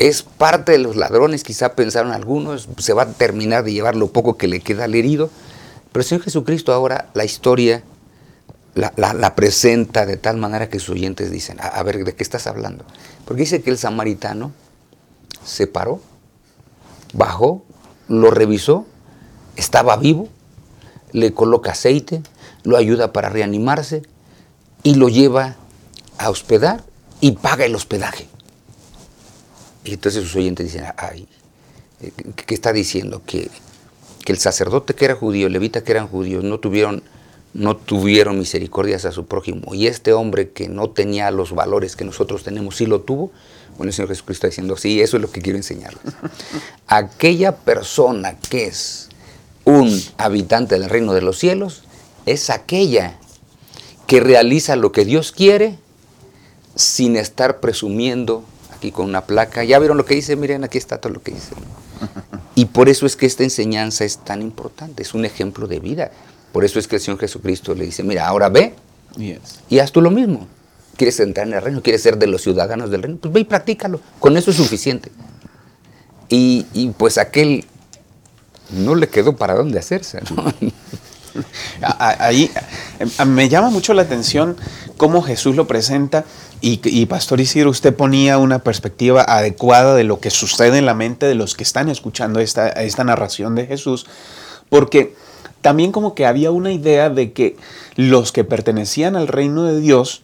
[0.00, 4.08] es parte de los ladrones, quizá pensaron algunos, se va a terminar de llevar lo
[4.08, 5.28] poco que le queda al herido.
[5.92, 7.82] Pero el Señor Jesucristo ahora la historia
[8.74, 12.86] la, presenta de tal manera que sus oyentes dicen, a, ver, ¿de qué estás hablando?
[13.26, 14.52] Porque dice que el samaritano
[15.44, 16.00] se paró,
[17.12, 17.62] bajó,
[18.08, 18.86] lo revisó,
[19.56, 20.30] estaba vivo,
[21.12, 22.22] le coloca aceite,
[22.62, 24.00] lo ayuda para reanimarse
[24.82, 25.56] y lo lleva
[26.16, 26.84] a hospedar
[27.20, 28.30] y paga el hospedaje.
[29.84, 31.26] Y entonces sus oyentes dicen, ay,
[32.46, 33.22] ¿qué está diciendo?
[33.24, 33.50] Que,
[34.26, 37.02] el sacerdote que era judío, el levita que eran judíos, no tuvieron,
[37.52, 39.74] no tuvieron misericordia hacia su prójimo.
[39.74, 43.32] Y este hombre que no tenía los valores que nosotros tenemos, sí lo tuvo.
[43.76, 46.00] Bueno, el Señor Jesucristo está diciendo, sí, eso es lo que quiero enseñarles.
[46.86, 49.08] Aquella persona que es
[49.64, 51.82] un habitante del reino de los cielos,
[52.26, 53.18] es aquella
[54.06, 55.78] que realiza lo que Dios quiere
[56.74, 58.44] sin estar presumiendo
[58.80, 59.62] aquí con una placa.
[59.62, 61.52] Ya vieron lo que dice, miren, aquí está todo lo que dice.
[62.56, 66.10] Y por eso es que esta enseñanza es tan importante, es un ejemplo de vida.
[66.52, 68.74] Por eso es que el Señor Jesucristo le dice, mira, ahora ve
[69.16, 70.46] y haz tú lo mismo.
[70.96, 71.80] ¿Quieres entrar en el reino?
[71.82, 73.18] ¿Quieres ser de los ciudadanos del reino?
[73.18, 74.00] Pues ve y practícalo.
[74.18, 75.10] Con eso es suficiente.
[76.28, 77.64] Y, y pues aquel
[78.70, 80.20] no le quedó para dónde hacerse.
[81.82, 82.50] Ahí
[82.98, 84.56] eh, me llama mucho la atención
[84.96, 86.24] cómo Jesús lo presenta
[86.62, 91.26] y, Pastor Isidro, usted ponía una perspectiva adecuada de lo que sucede en la mente
[91.26, 94.06] de los que están escuchando esta, esta narración de Jesús,
[94.68, 95.14] porque
[95.62, 97.56] también como que había una idea de que
[97.96, 100.22] los que pertenecían al reino de Dios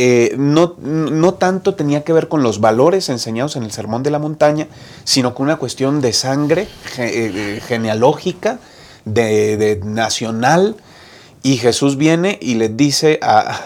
[0.00, 4.12] eh, no, no, tanto tenía que ver con los valores enseñados en el Sermón de
[4.12, 4.68] la Montaña,
[5.02, 8.60] sino con una cuestión de sangre eh, genealógica,
[9.04, 10.76] de, nacional.
[11.42, 13.20] Y Jesús viene y les dice,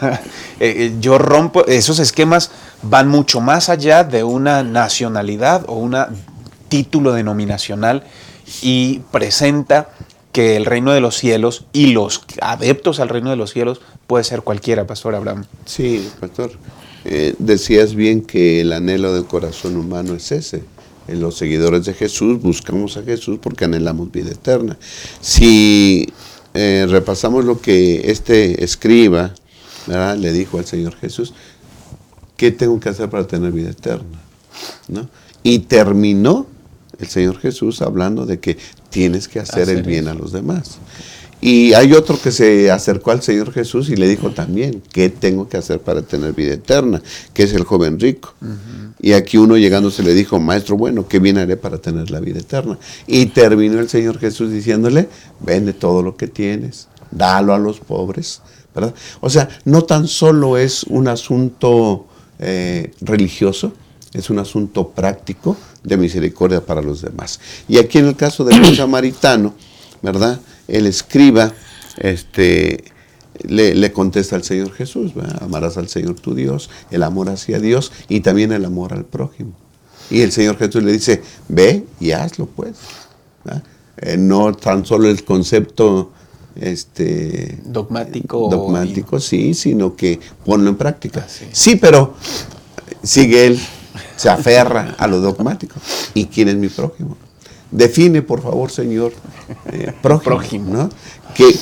[0.60, 2.50] eh, yo rompo, esos esquemas
[2.82, 5.96] van mucho más allá de una nacionalidad o un
[6.68, 8.04] título denominacional
[8.60, 9.88] y presenta
[10.32, 14.24] que el reino de los cielos y los adeptos al reino de los cielos puede
[14.24, 15.44] ser cualquiera, Pastor Abraham.
[15.66, 16.52] Sí, Pastor.
[17.04, 20.64] Eh, decías bien que el anhelo del corazón humano es ese.
[21.08, 24.78] En los seguidores de Jesús buscamos a Jesús porque anhelamos vida eterna.
[25.20, 26.12] Si
[26.54, 29.34] eh, repasamos lo que este escriba
[29.86, 31.34] le dijo al Señor Jesús,
[32.36, 34.20] ¿qué tengo que hacer para tener vida eterna?
[34.88, 35.08] ¿No?
[35.42, 36.46] Y terminó
[36.98, 38.58] el Señor Jesús hablando de que
[38.90, 40.78] tienes que hacer, el bien a los demás.
[41.44, 45.48] Y hay otro que se acercó al Señor Jesús y le dijo también, ¿qué tengo
[45.48, 47.02] que hacer para tener vida eterna?
[47.34, 48.32] Que es el joven rico.
[49.00, 52.20] Y aquí uno llegando se le dijo, maestro, bueno, ¿qué bien haré para tener la
[52.20, 52.78] vida eterna?
[53.08, 55.08] Y terminó el Señor Jesús diciéndole,
[55.40, 58.40] vende todo lo que tienes, dalo a los pobres.
[58.72, 58.94] ¿verdad?
[59.20, 62.06] O sea, no tan solo es un asunto
[62.38, 63.72] eh, religioso,
[64.12, 67.40] es un asunto práctico de misericordia para los demás.
[67.66, 69.54] Y aquí en el caso del samaritano,
[70.02, 70.40] ¿verdad?
[70.72, 71.52] El escriba
[71.98, 72.82] este,
[73.44, 78.20] le, contesta al Señor Jesús, amarás al Señor tu Dios, el amor hacia Dios y
[78.20, 79.52] también el amor al prójimo.
[80.10, 82.76] Y el Señor Jesús le dice, ve y hazlo pues.
[83.98, 86.12] Eh, no tan solo el concepto
[86.56, 88.48] este, dogmático.
[88.50, 91.26] Dogmático, sí, sino que ponlo en práctica.
[91.26, 92.14] Ah, sí, pero
[93.02, 93.60] sigue él
[94.16, 95.74] se aferra a lo dogmático.
[96.14, 97.16] ¿Y quién es mi prójimo?
[97.72, 99.12] Define, por favor, Señor,
[99.72, 100.70] eh, prójimo.
[100.70, 100.90] ¿no?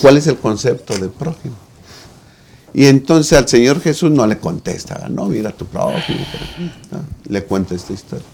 [0.02, 1.54] ¿Cuál es el concepto de prójimo?
[2.74, 6.20] Y entonces al Señor Jesús no le contesta, no, mira tu prójimo,
[7.28, 8.26] le cuenta esta historia.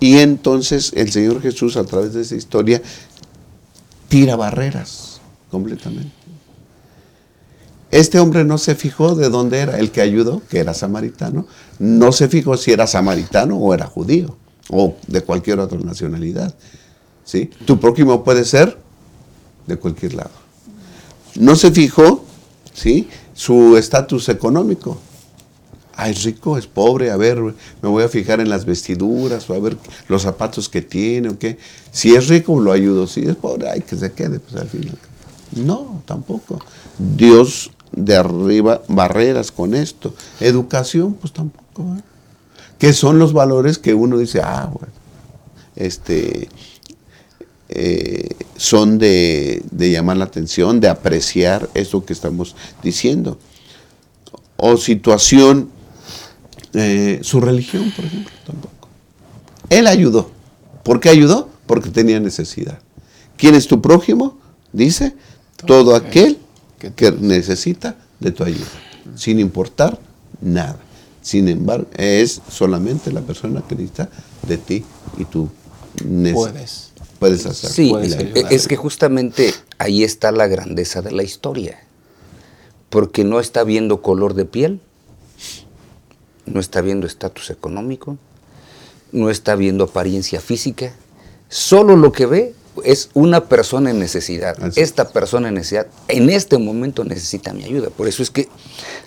[0.00, 2.82] Y entonces el Señor Jesús a través de esa historia
[4.08, 6.10] tira barreras completamente.
[7.92, 11.46] Este hombre no se fijó de dónde era el que ayudó, que era samaritano,
[11.78, 14.36] no se fijó si era samaritano o era judío
[14.70, 16.54] o de cualquier otra nacionalidad.
[17.24, 17.50] ¿sí?
[17.64, 18.78] Tu prójimo puede ser
[19.66, 20.30] de cualquier lado.
[21.34, 22.24] No se fijó
[22.72, 23.08] ¿sí?
[23.34, 24.98] su estatus económico.
[25.98, 29.54] Ah, es rico, es pobre, a ver, me voy a fijar en las vestiduras o
[29.54, 31.56] a ver los zapatos que tiene o qué.
[31.90, 33.06] Si es rico, lo ayudo.
[33.06, 34.98] Si es pobre, ay, que se quede, pues al final.
[35.52, 36.60] No, tampoco.
[36.98, 40.14] Dios de arriba barreras con esto.
[40.38, 41.96] Educación, pues tampoco.
[41.96, 42.02] ¿eh?
[42.78, 44.92] Que son los valores que uno dice, ah, bueno,
[45.76, 46.48] este,
[47.68, 53.38] eh, son de, llamar la atención, de apreciar eso que estamos diciendo.
[54.56, 55.70] O situación,
[56.72, 58.88] eh, su religión, por ejemplo, tampoco.
[59.68, 60.30] Él ayudó.
[60.82, 61.48] ¿Por qué ayudó?
[61.66, 62.78] Porque tenía necesidad.
[63.36, 64.38] ¿Quién es tu prójimo?
[64.72, 65.14] Dice,
[65.66, 66.38] todo aquel
[66.94, 68.66] que necesita de tu ayuda,
[69.16, 69.98] sin importar
[70.40, 70.78] nada.
[71.26, 74.08] Sin embargo, es solamente la persona que necesita
[74.46, 74.84] de ti
[75.18, 75.48] y tú
[76.32, 77.68] puedes, puedes hacer.
[77.68, 77.92] Sí,
[78.48, 81.80] es que justamente ahí está la grandeza de la historia,
[82.90, 84.80] porque no está viendo color de piel,
[86.44, 88.18] no está viendo estatus económico,
[89.10, 90.94] no está viendo apariencia física,
[91.48, 94.56] solo lo que ve es una persona en necesidad.
[94.76, 97.90] Esta persona en necesidad en este momento necesita mi ayuda.
[97.90, 98.48] Por eso es que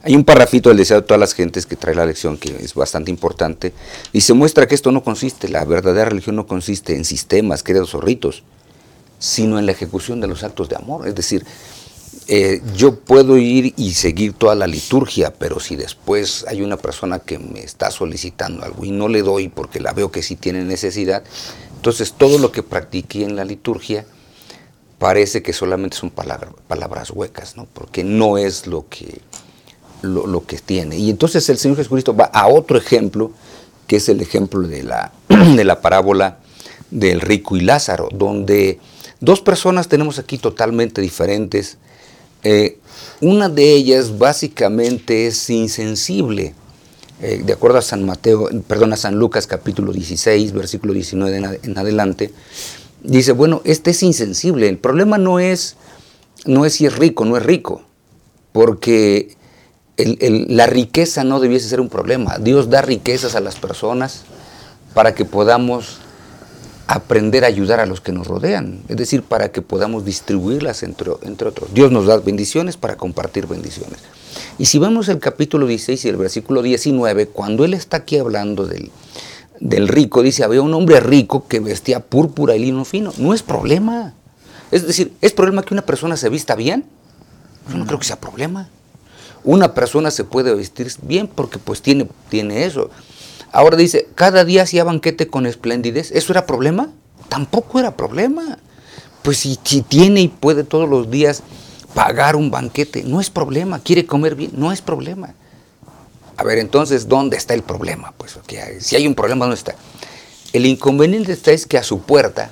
[0.03, 2.73] hay un parrafito del deseo de todas las gentes que trae la lección que es
[2.73, 3.73] bastante importante
[4.13, 7.93] y se muestra que esto no consiste, la verdadera religión no consiste en sistemas, credos
[7.95, 8.43] o ritos,
[9.19, 11.07] sino en la ejecución de los actos de amor.
[11.07, 11.45] Es decir,
[12.27, 17.17] eh, yo puedo ir y seguir toda la liturgia, pero si después hay una persona
[17.17, 20.63] que me está solicitando algo y no le doy porque la veo que sí tiene
[20.63, 21.23] necesidad,
[21.79, 24.05] entonces todo lo que practiqué en la liturgia
[24.97, 27.67] parece que solamente son palabras, huecas, ¿no?
[27.73, 29.21] porque no es lo que,
[30.01, 30.97] lo, que tiene.
[30.97, 33.31] Y entonces el Señor Jesucristo va a otro ejemplo,
[33.87, 36.39] que es el ejemplo de la, de la parábola
[36.91, 38.77] del rico y Lázaro, donde
[39.21, 41.77] dos personas tenemos aquí totalmente diferentes.
[42.43, 42.77] Eh,
[43.21, 46.55] una de ellas básicamente es insensible
[47.21, 51.77] eh, de acuerdo a San Mateo, perdón, a San Lucas capítulo 16, versículo 19 en,
[51.77, 52.31] adelante,
[53.03, 55.75] dice, bueno, este es insensible, el problema no es,
[56.45, 57.81] no es si es rico, no es rico,
[58.53, 59.35] porque
[59.97, 62.37] la riqueza no debiese ser un problema.
[62.37, 64.23] Dios da riquezas a las personas
[64.93, 65.97] para que podamos
[66.87, 71.11] aprender a ayudar a los que nos rodean, es decir, para que podamos distribuirlas entre,
[71.23, 71.73] entre otros.
[71.73, 73.99] Dios nos da bendiciones para compartir bendiciones.
[74.57, 78.65] Y si vemos el capítulo 16 y el versículo 19, cuando él está aquí hablando
[78.65, 78.91] del,
[79.59, 83.13] del rico, dice, había un hombre rico que vestía púrpura y lino fino.
[83.17, 84.13] No es problema.
[84.71, 86.85] Es decir, ¿es problema que una persona se vista bien?
[87.69, 88.69] Yo no creo que sea problema.
[89.43, 92.89] Una persona se puede vestir bien porque pues tiene, tiene eso.
[93.51, 96.11] Ahora dice, cada día hacía banquete con esplendidez.
[96.11, 96.89] ¿Eso era problema?
[97.29, 98.59] Tampoco era problema.
[99.23, 101.43] Pues si, tiene y puede todos los días
[101.93, 103.79] pagar un banquete, no es problema.
[103.79, 105.33] Quiere comer bien, no es problema.
[106.37, 108.13] A ver, entonces, ¿dónde está el problema?
[108.17, 108.37] Pues
[108.79, 109.75] si hay un problema, ¿dónde está?
[110.53, 112.51] El inconveniente está es que a su puerta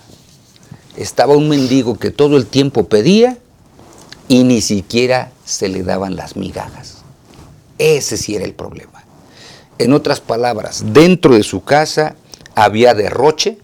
[0.98, 3.38] estaba un mendigo que todo el tiempo pedía
[4.28, 6.98] y ni siquiera se le daban las migajas.
[7.78, 9.04] Ese sí era el problema.
[9.78, 12.16] En otras palabras, dentro de su casa
[12.56, 13.60] había derroche,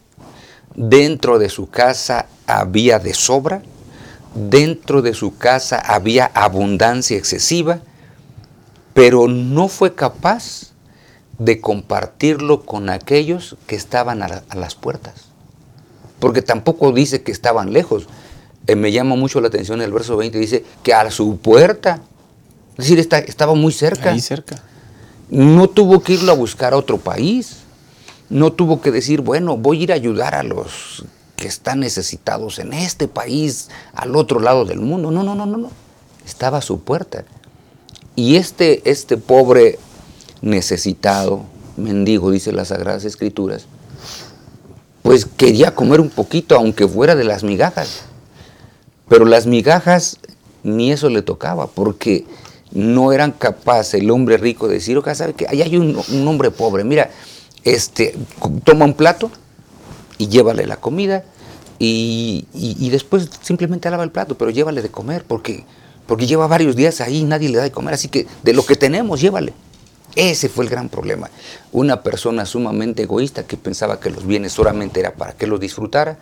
[0.75, 3.63] dentro de su casa había de sobra,
[4.35, 7.79] dentro de su casa había abundancia excesiva,
[8.93, 10.73] pero no fue capaz
[11.39, 15.25] de compartirlo con aquellos que estaban a, las puertas.
[16.19, 18.07] Porque tampoco dice que estaban lejos.
[18.67, 22.01] Eh, me llama mucho la atención el verso 20, dice que a su puerta,
[22.77, 24.11] es decir, estaba muy cerca.
[24.11, 24.61] Ahí cerca.
[25.29, 27.57] No tuvo que irlo a buscar a otro país.
[28.29, 31.03] No tuvo que decir, bueno, voy a ir a ayudar a los
[31.35, 35.11] que están necesitados en este país, al otro lado del mundo.
[35.11, 35.71] No, no, no, no, no.
[36.25, 37.25] Estaba a su puerta.
[38.15, 39.79] Y este, este pobre
[40.41, 41.43] necesitado,
[41.77, 43.65] mendigo, dice las Sagradas Escrituras,
[45.01, 48.03] pues quería comer un poquito, aunque fuera de las migajas.
[49.09, 50.19] Pero las migajas
[50.63, 52.25] ni eso le tocaba, porque
[52.71, 56.51] no eran capaces el hombre rico de decir, oiga, ¿sabe que Ahí hay un, hombre
[56.51, 57.11] pobre, mira,
[57.63, 58.15] este,
[58.63, 59.29] toma un plato
[60.17, 61.23] y llévale la comida
[61.79, 65.65] y, después simplemente lava el plato, pero llévale de comer, porque,
[66.07, 68.65] porque lleva varios días ahí y nadie le da de comer, así que de lo
[68.65, 69.53] que tenemos, llévale.
[70.15, 71.29] Ese fue el gran problema.
[71.71, 76.19] Una persona sumamente egoísta que pensaba que los bienes solamente era para que los disfrutara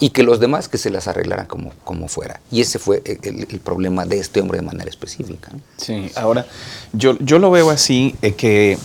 [0.00, 2.40] y que los demás que se las arreglaran como, como fuera.
[2.50, 5.52] Y ese fue el, problema de este hombre de manera específica.
[5.76, 6.46] Sí, ahora
[6.92, 8.76] yo, yo lo veo así, eh, que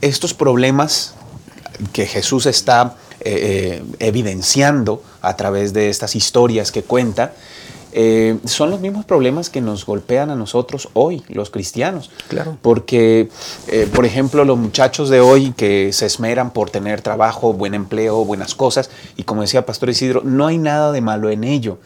[0.00, 1.14] estos problemas
[1.92, 7.32] que Jesús está eh, eh, evidenciando a través de estas historias que cuenta,
[7.92, 12.10] eh, son los mismos problemas que nos golpean a nosotros hoy, los cristianos.
[12.28, 12.56] Claro.
[12.62, 13.28] Porque,
[13.66, 18.24] eh, por ejemplo, los muchachos de hoy que se esmeran por tener trabajo, buen empleo,
[18.24, 21.78] buenas cosas, y como decía Pastor Isidro, no hay nada de malo en ello.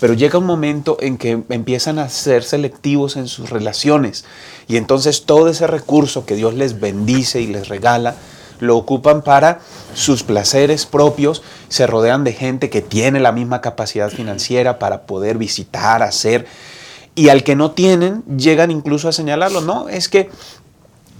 [0.00, 4.24] Pero llega un momento en que empiezan a ser selectivos en sus relaciones
[4.66, 8.16] y entonces todo ese recurso que Dios les bendice y les regala,
[8.60, 9.60] lo ocupan para
[9.94, 15.38] sus placeres propios, se rodean de gente que tiene la misma capacidad financiera para poder
[15.38, 16.46] visitar, hacer,
[17.14, 20.30] y al que no tienen, llegan incluso a señalarlo, no, es que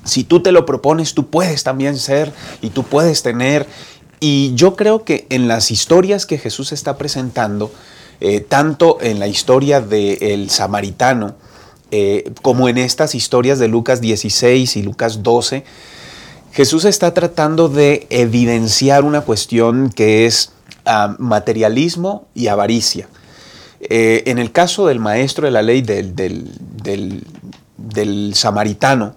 [0.05, 3.67] si tú te lo propones, tú puedes también ser y tú puedes tener.
[4.21, 7.73] Y yo creo que en las historias que Jesús está presentando,
[8.21, 11.35] eh, tanto en la historia del samaritano,
[11.91, 15.65] eh, como en estas historias de Lucas 16 y Lucas 12,
[16.55, 20.53] Jesús está tratando de evidenciar una cuestión que es
[20.85, 23.09] ah, materialismo y avaricia.
[23.81, 26.47] Eh, en el caso del maestro de la ley del,
[28.35, 29.17] samaritano,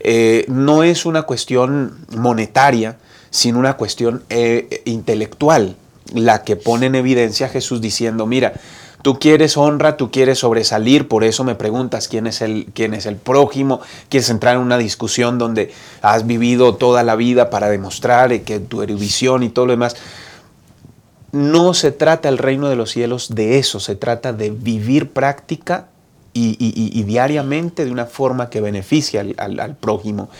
[0.00, 2.98] eh, no es una cuestión monetaria,
[3.30, 5.76] sino una cuestión eh, intelectual
[6.12, 8.54] la que pone en evidencia Jesús diciendo, mira,
[9.02, 13.06] Tú quieres honra, tú quieres sobresalir, por eso me preguntas quién es el, quién es
[13.06, 18.40] el prójimo, quieres entrar en una discusión donde has vivido toda la vida para demostrar
[18.42, 19.96] que tu erudición y todo lo demás.
[21.32, 25.88] No se trata el reino de los cielos de eso, se trata de vivir práctica
[26.34, 30.30] y, diariamente de una forma que beneficie al, al prójimo.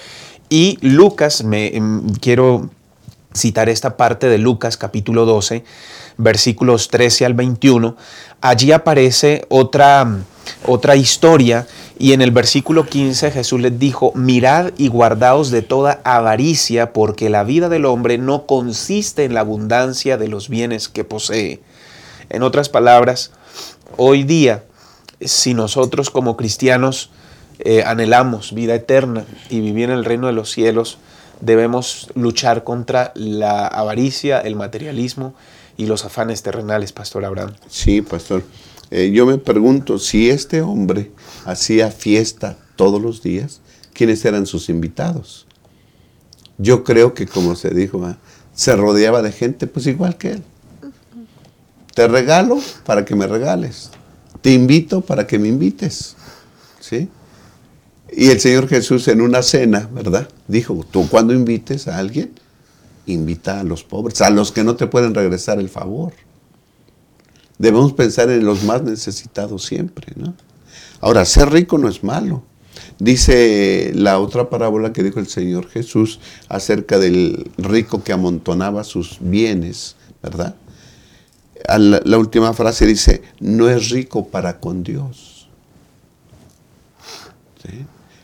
[0.52, 2.68] Y Lucas, me em, quiero
[3.34, 5.64] citar esta parte de Lucas capítulo 12,
[6.22, 7.96] versículos 13 al 21,
[8.40, 10.06] allí aparece otra,
[10.66, 11.66] otra historia
[11.98, 17.30] y en el versículo 15 Jesús les dijo, mirad y guardaos de toda avaricia, porque
[17.30, 21.60] la vida del hombre no consiste en la abundancia de los bienes que posee.
[22.28, 23.30] En otras palabras,
[23.96, 24.64] hoy día,
[25.20, 27.10] si nosotros como cristianos
[27.60, 30.98] eh, anhelamos vida eterna y vivir en el reino de los cielos,
[31.40, 35.34] debemos luchar contra la avaricia, el materialismo
[35.76, 37.54] y los afanes terrenales, Pastor Abraham.
[37.68, 38.42] Sí, Pastor.
[38.90, 41.10] Eh, yo me pregunto, si este hombre
[41.44, 43.60] hacía fiesta todos los días,
[43.94, 45.46] ¿quiénes eran sus invitados?
[46.58, 48.14] Yo creo que, como se dijo,
[48.54, 50.42] se rodeaba de gente pues igual que él.
[51.94, 53.90] Te regalo para que me regales.
[54.40, 56.16] Te invito para que me invites.
[56.80, 57.08] ¿Sí?
[58.14, 60.28] Y el Señor Jesús en una cena, ¿verdad?
[60.48, 62.32] Dijo, tú cuando invites a alguien,
[63.06, 66.12] invita a los pobres, a los que no te pueden regresar el favor.
[67.58, 70.34] Debemos pensar en los más necesitados siempre, ¿no?
[71.00, 72.44] Ahora, ser rico no es malo.
[72.98, 79.18] Dice la otra parábola que dijo el Señor Jesús acerca del rico que amontonaba sus
[79.20, 80.54] bienes, ¿verdad?
[81.78, 85.48] La, última frase dice, no es rico para con Dios.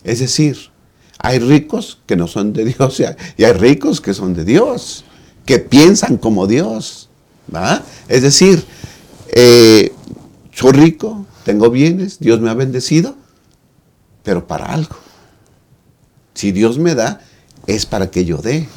[0.03, 0.70] Es decir,
[1.19, 3.03] hay ricos que no son de Dios
[3.37, 5.05] y hay ricos que son de Dios,
[5.45, 7.09] que piensan como Dios.
[8.09, 8.64] Es decir,
[9.35, 9.93] eh,
[10.53, 13.16] soy rico, tengo bienes, Dios me ha bendecido,
[14.23, 14.97] pero para algo.
[16.35, 17.21] Si Dios me da,
[17.66, 18.69] es para que yo dé.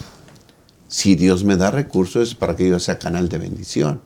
[0.87, 4.01] Si Dios me da recursos, es para que yo sea canal de bendición.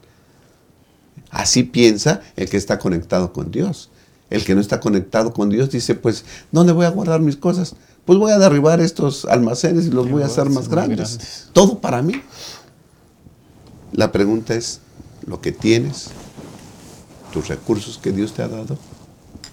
[1.30, 3.90] Así piensa el que está conectado con Dios.
[4.30, 7.76] El que no está conectado con Dios dice, pues, ¿dónde voy a guardar mis cosas?
[8.06, 11.50] Pues voy a derribar estos almacenes y los voy a hacer más grandes.
[11.54, 12.22] Todo para mí.
[13.92, 14.80] La pregunta es,
[15.26, 16.10] lo que tienes,
[17.34, 18.78] tus recursos que Dios te ha dado,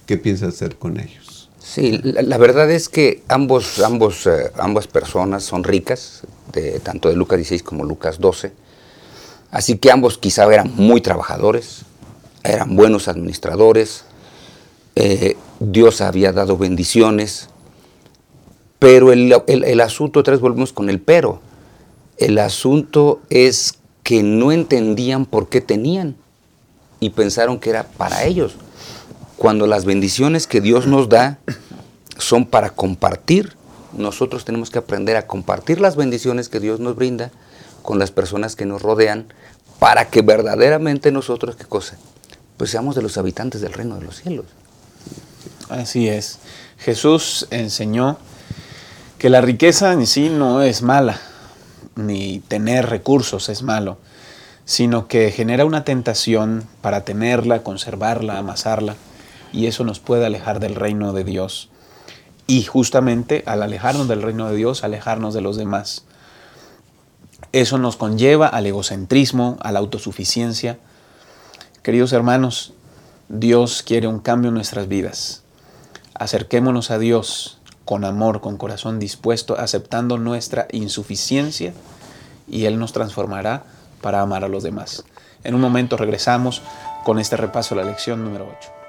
[0.05, 1.49] ¿qué piensas hacer con ellos?
[1.59, 7.15] Sí, la, verdad es que ambos, ambos, eh, ambas personas son ricas, de, tanto de
[7.15, 8.51] Lucas 16 como Lucas 12.
[9.49, 11.83] Así que ambos quizá eran muy trabajadores,
[12.43, 14.03] eran buenos administradores,
[14.95, 17.47] eh, Dios había dado bendiciones,
[18.83, 21.39] pero el, el asunto, otra vez volvemos con el pero,
[22.17, 26.17] el asunto es que no entendían por qué tenían
[26.99, 28.55] y pensaron que era para ellos.
[29.37, 31.39] Cuando las bendiciones que Dios nos da
[32.17, 33.55] son para compartir,
[33.97, 37.31] nosotros tenemos que aprender a compartir las bendiciones que Dios nos brinda
[37.83, 39.27] con las personas que nos rodean
[39.79, 41.97] para que verdaderamente nosotros, ¿qué cosa?
[42.57, 44.47] Pues seamos de los habitantes del reino de los cielos.
[45.69, 46.39] Así es.
[46.79, 48.17] Jesús enseñó
[49.23, 51.17] que la riqueza en sí no es mala,
[51.95, 53.97] ni tener recursos es malo
[54.65, 58.97] sino que genera una tentación para tenerla, conservarla, amasarla,
[59.53, 61.69] y eso nos puede alejar del reino de Dios.
[62.47, 66.03] Y justamente al alejarnos del reino de Dios, alejarnos de los demás.
[67.53, 70.79] Eso nos conlleva al egocentrismo, a la autosuficiencia.
[71.81, 72.73] Queridos hermanos,
[73.29, 75.43] Dios quiere un cambio en nuestras vidas.
[76.13, 81.73] Acerquémonos a Dios con amor, con corazón dispuesto, aceptando nuestra insuficiencia
[82.47, 83.63] y Él nos transformará
[84.01, 85.03] para amar a los demás.
[85.43, 86.61] En un momento regresamos
[87.03, 88.82] con este repaso a la lección número 8.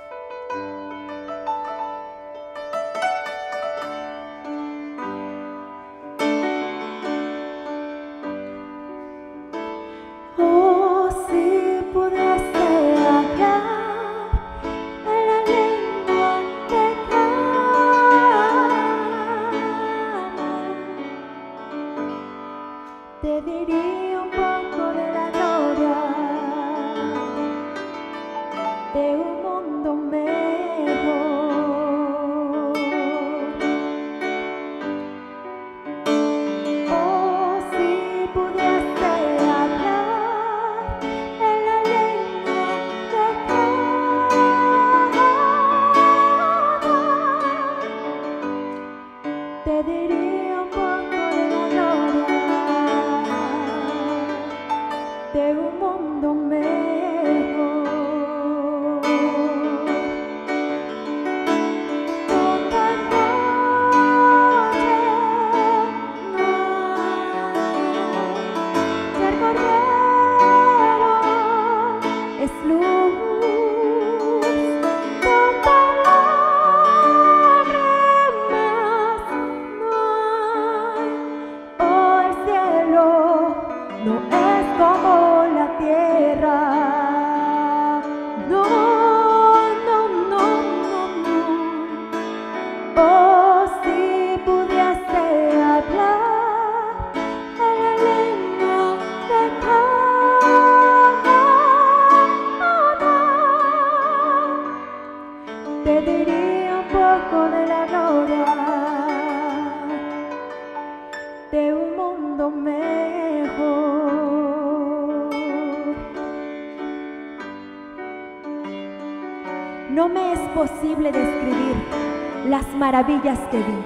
[122.95, 123.78] Maravillas que vi.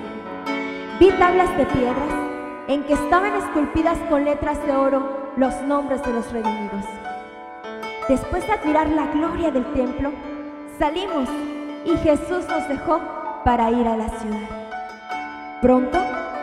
[1.01, 2.13] Vi tablas de piedras
[2.67, 6.85] en que estaban esculpidas con letras de oro los nombres de los redimidos.
[8.07, 10.13] Después de admirar la gloria del templo,
[10.79, 11.27] salimos
[11.87, 13.01] y Jesús nos dejó
[13.47, 14.49] para ir a la ciudad.
[15.63, 15.99] Pronto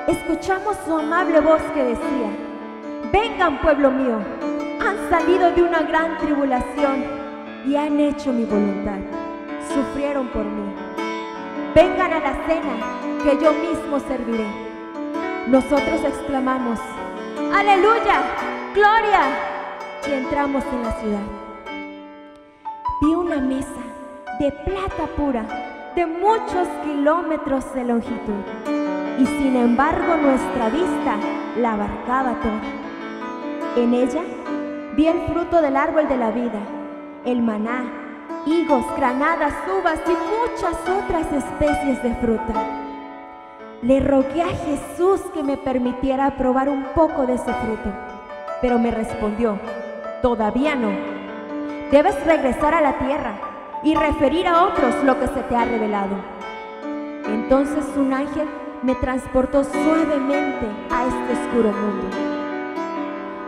[0.07, 2.31] escuchamos su amable voz que decía,
[3.11, 4.17] vengan pueblo mío,
[4.81, 7.03] han salido de una gran tribulación
[7.63, 8.97] y han hecho mi voluntad,
[9.71, 10.94] sufrieron por mí.
[11.75, 12.77] Vengan a la cena
[13.21, 14.47] que yo mismo serviré.
[15.47, 16.79] Nosotros exclamamos,
[17.53, 18.21] aleluya,
[18.73, 19.23] gloria,
[20.07, 21.27] y entramos en la ciudad.
[23.01, 23.83] Vi una mesa
[24.39, 25.45] de plata pura
[25.97, 28.43] de muchos kilómetros de longitud
[29.19, 31.17] y sin embargo nuestra vista
[31.57, 32.61] la abarcaba toda.
[33.75, 34.21] En ella
[34.95, 36.61] vi el fruto del árbol de la vida,
[37.25, 38.04] el maná,
[38.45, 42.53] higos, granadas, uvas y muchas otras especies de fruta.
[43.81, 47.91] Le rogué a Jesús que me permitiera probar un poco de ese fruto,
[48.61, 49.59] pero me respondió,
[50.21, 50.91] todavía no.
[51.91, 53.33] Debes regresar a la tierra
[53.83, 56.15] y referir a otros lo que se te ha revelado.
[57.27, 58.47] Entonces un ángel
[58.81, 62.07] me transportó suavemente a este oscuro mundo.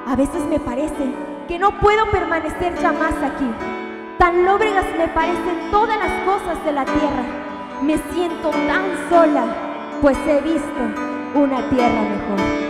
[0.07, 1.13] A veces me parece
[1.47, 3.76] que no puedo permanecer ya más aquí.
[4.18, 7.24] Tan lóbregas me parecen todas las cosas de la tierra.
[7.84, 9.45] Me siento tan sola,
[10.01, 10.82] pues he visto
[11.36, 12.66] una tierra mejor.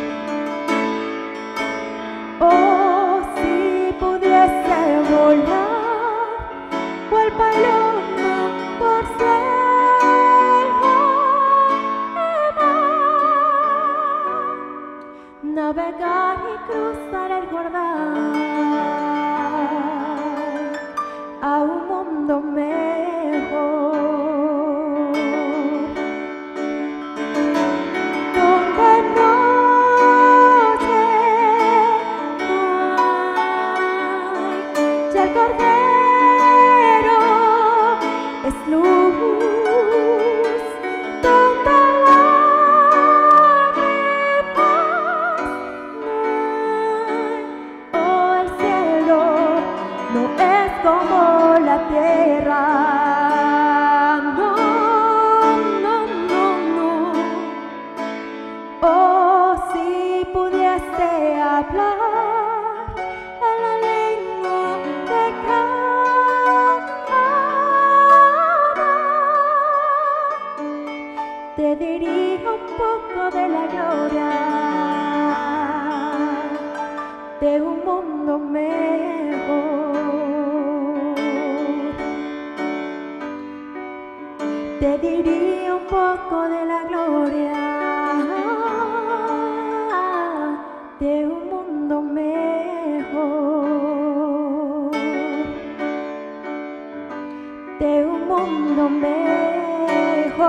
[98.84, 100.48] Mejor.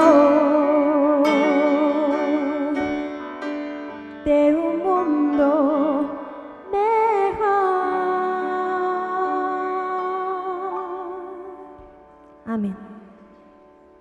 [4.24, 6.10] De un mundo
[6.70, 7.48] mejor.
[12.46, 12.76] Amén.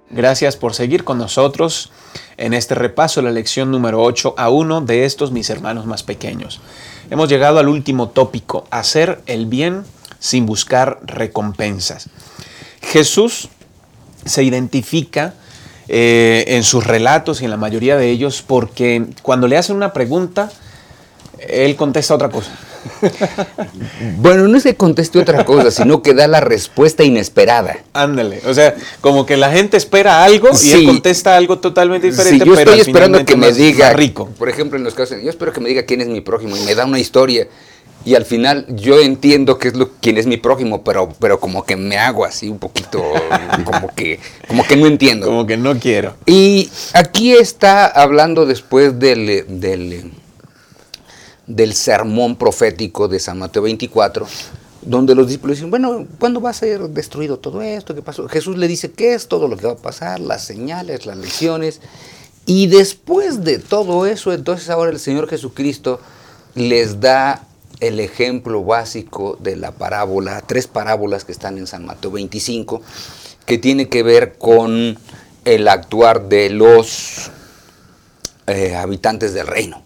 [0.09, 1.91] Gracias por seguir con nosotros
[2.37, 6.03] en este repaso de la lección número 8 a uno de estos mis hermanos más
[6.03, 6.59] pequeños.
[7.09, 9.85] Hemos llegado al último tópico, hacer el bien
[10.19, 12.09] sin buscar recompensas.
[12.81, 13.49] Jesús
[14.27, 15.33] se identifica
[15.87, 19.93] eh, en sus relatos y en la mayoría de ellos porque cuando le hacen una
[19.93, 20.51] pregunta,
[21.39, 22.51] él contesta otra cosa.
[24.17, 27.77] Bueno, no es que conteste otra cosa, sino que da la respuesta inesperada.
[27.93, 32.45] Ándale, o sea, como que la gente espera algo y él contesta algo totalmente diferente.
[32.45, 34.29] Yo pero estoy esperando que me diga, rico.
[34.37, 36.61] por ejemplo, en los casos, yo espero que me diga quién es mi prójimo y
[36.61, 37.47] me da una historia
[38.07, 41.65] y al final yo entiendo qué es lo quién es mi prójimo, pero pero como
[41.65, 43.03] que me hago así un poquito
[43.65, 45.25] como que como que no entiendo.
[45.25, 46.15] Como que no quiero.
[46.25, 50.13] Y aquí está hablando después del, del,
[51.47, 54.25] del sermón profético de San Mateo 24,
[54.83, 57.93] donde los discípulos dicen, bueno, ¿cuándo va a ser destruido todo esto?
[57.93, 58.29] ¿Qué pasó?
[58.29, 60.21] Jesús le dice, ¿qué es todo lo que va a pasar?
[60.21, 61.81] Las señales, las lecciones.
[62.45, 65.99] Y después de todo eso, entonces ahora el Señor Jesucristo
[66.55, 67.43] les da
[67.79, 72.81] el ejemplo básico de la parábola, tres parábolas que están en San Mateo 25,
[73.45, 74.97] que tiene que ver con
[75.45, 77.31] el actuar de los
[78.47, 79.83] eh, habitantes del reino.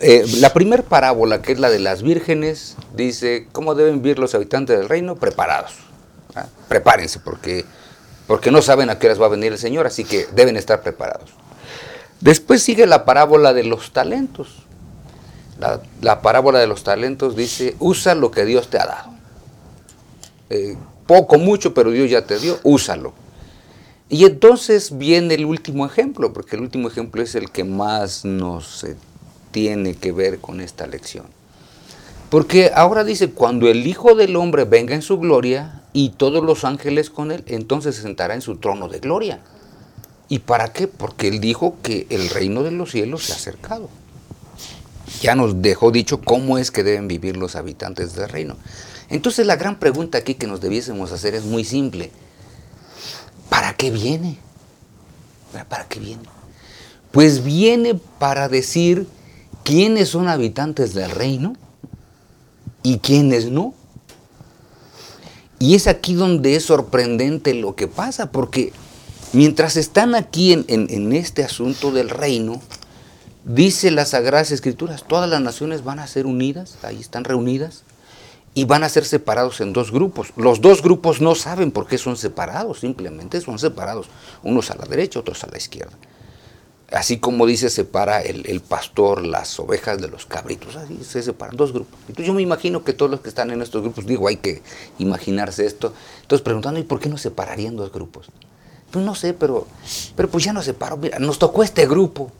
[0.00, 4.34] Eh, la primera parábola, que es la de las vírgenes, dice, ¿cómo deben vivir los
[4.34, 5.16] habitantes del reino?
[5.16, 5.74] Preparados.
[6.34, 6.46] ¿ah?
[6.68, 7.66] Prepárense, porque,
[8.26, 10.82] porque no saben a qué horas va a venir el Señor, así que deben estar
[10.82, 11.30] preparados.
[12.20, 14.66] Después sigue la parábola de los talentos.
[15.60, 19.10] La, la parábola de los talentos dice, usa lo que Dios te ha dado.
[20.50, 23.12] eh, poco, mucho, pero Dios ya te dio, úsalo.
[24.08, 28.84] Y entonces viene el último ejemplo, porque el último ejemplo es el que más nos
[28.84, 28.96] eh,
[29.52, 31.26] tiene que ver con esta lección.
[32.30, 36.64] Porque ahora dice, cuando el Hijo del Hombre venga en su gloria y todos los
[36.64, 39.40] ángeles con él, entonces se sentará en su trono de gloria.
[40.28, 40.86] ¿Y para qué?
[40.86, 43.88] Porque él dijo que el reino de los cielos se ha acercado.
[45.20, 48.56] Ya nos dejó dicho cómo es que deben vivir los habitantes del reino.
[49.08, 52.10] Entonces la gran pregunta aquí que nos debiésemos hacer es muy simple.
[53.48, 54.38] ¿Para qué viene?
[55.68, 56.22] ¿Para qué viene?
[57.10, 59.06] Pues viene para decir
[59.64, 61.54] quiénes son habitantes del reino
[62.82, 63.74] y quiénes no.
[65.58, 68.72] Y es aquí donde es sorprendente lo que pasa, porque
[69.32, 72.62] mientras están aquí en, este asunto del reino,
[73.44, 77.84] dice las Sagradas Escrituras, todas las naciones van a ser unidas, ahí están reunidas,
[78.54, 80.32] y van a ser separados en dos grupos.
[80.36, 84.06] Los dos grupos no saben por qué son separados, simplemente son separados,
[84.42, 85.96] unos a la derecha, otros a la izquierda.
[86.92, 91.72] Así como dice, separa el, pastor las ovejas de los cabritos, así se separan dos
[91.72, 91.96] grupos.
[92.08, 94.62] Entonces yo me imagino que todos los que están en estos grupos, digo, hay que
[94.98, 98.26] imaginarse esto, entonces preguntando, ¿y por qué no separarían dos grupos?
[98.90, 99.68] Pues no sé, pero,
[100.16, 102.32] pero pues ya nos separó, mira, nos tocó este grupo.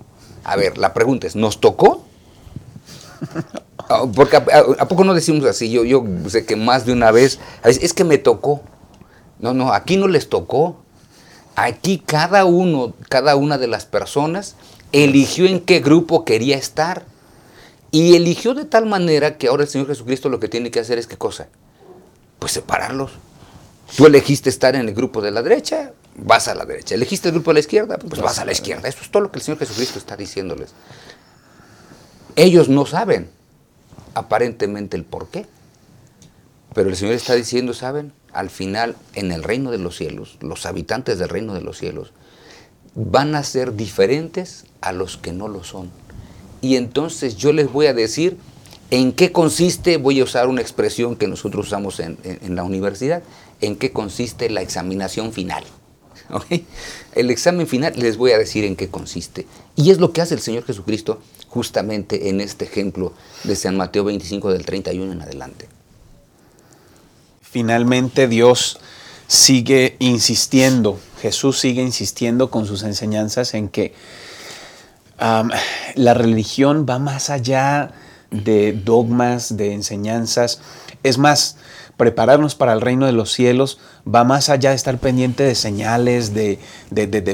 [0.45, 2.05] A ver, la pregunta es, ¿nos tocó?
[3.93, 7.41] Ah, porque a, poco no decimos así, yo, yo sé que más de una vez,
[7.65, 8.63] es que me tocó.
[9.41, 10.77] No, no, aquí no les tocó.
[11.57, 14.55] Aquí cada uno, cada una de las personas
[14.93, 17.05] eligió en qué grupo quería estar.
[17.91, 20.99] Y eligió de tal manera que ahora el Señor Jesucristo lo que tiene que hacer
[20.99, 21.49] es qué cosa?
[22.39, 23.11] Pues separarlos.
[23.97, 26.95] Tú elegiste estar en el grupo de la derecha, vas a la derecha.
[26.95, 28.89] Elegiste el grupo de la izquierda, pues vas a la izquierda.
[28.89, 30.75] Eso es todo lo que el Señor Jesucristo está diciéndoles.
[32.37, 33.31] Ellos no saben
[34.15, 35.47] aparentemente el por qué.
[36.75, 38.13] Pero el Señor está diciendo, ¿saben?
[38.33, 42.13] al final en el reino de los cielos, los habitantes del reino de los cielos,
[42.95, 45.91] van a ser diferentes a los que no lo son.
[46.61, 48.37] Y entonces yo les voy a decir
[48.91, 52.19] en qué consiste, voy a usar una expresión que nosotros usamos en,
[52.55, 53.23] la universidad,
[53.61, 55.65] en qué consiste la examinación final.
[57.15, 59.47] El examen final les voy a decir en qué consiste.
[59.77, 63.13] Y es lo que hace el Señor Jesucristo justamente en este ejemplo
[63.45, 65.69] de San Mateo 25 del 31 en adelante
[67.51, 68.79] finalmente Dios
[69.27, 73.95] sigue insistiendo, Jesús sigue insistiendo con sus enseñanzas en que
[75.19, 77.93] la religión va más allá
[78.31, 80.61] de dogmas, de enseñanzas.
[81.03, 81.57] Es más,
[82.01, 86.33] prepararnos para el reino de los cielos va más allá de estar pendiente de señales,
[86.33, 86.59] de,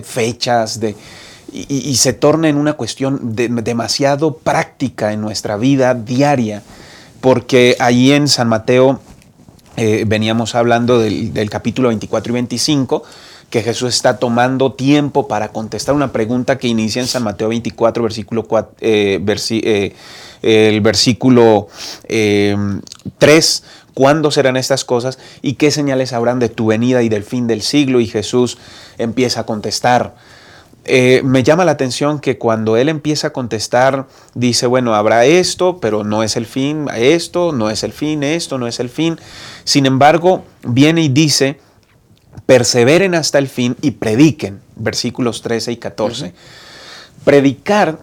[0.05, 0.97] fechas, de,
[1.53, 6.64] y, se torna en una cuestión demasiado práctica en nuestra vida diaria,
[7.21, 8.99] porque allí en San Mateo
[9.77, 13.05] eh, veníamos hablando del, capítulo 24 y 25,
[13.49, 18.03] que Jesús está tomando tiempo para contestar una pregunta que inicia en San Mateo 24,
[18.03, 19.21] versículo 4, eh,
[19.62, 19.95] eh,
[20.43, 21.69] el versículo
[22.09, 23.62] 3,
[23.97, 27.62] ¿cuándo serán estas cosas y qué señales habrán de tu venida y del fin del
[27.62, 27.99] siglo?
[27.99, 28.59] Y Jesús
[28.99, 30.16] empieza a contestar.
[30.84, 35.78] Eh, me llama la atención que cuando él empieza a contestar, dice, bueno, habrá esto,
[35.80, 39.18] pero no es el fin, esto, no es el fin, esto, no es el fin.
[39.64, 41.59] Sin embargo, viene y dice,
[42.44, 46.34] perseveren hasta el fin y prediquen, versículos 13 y 14.
[47.24, 47.99] Predicar,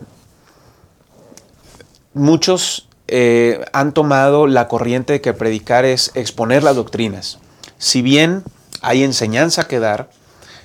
[2.16, 7.38] muchos eh, han tomado la corriente de que predicar es exponer las doctrinas.
[7.78, 8.44] Si bien
[8.82, 10.10] hay enseñanza que dar,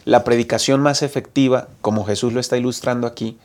[0.06, 3.36] la predicación más efectiva, como Jesús lo está ilustrando aquí,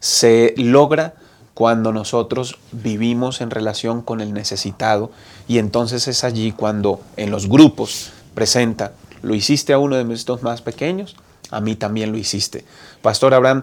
[0.00, 1.14] se logra
[1.54, 5.10] cuando nosotros vivimos en relación con el necesitado
[5.48, 8.92] y entonces es allí cuando en los grupos presenta,
[9.22, 11.16] lo hiciste a uno de estos más pequeños,
[11.50, 12.66] a mí también lo hiciste.
[13.00, 13.62] Pastor Abraham,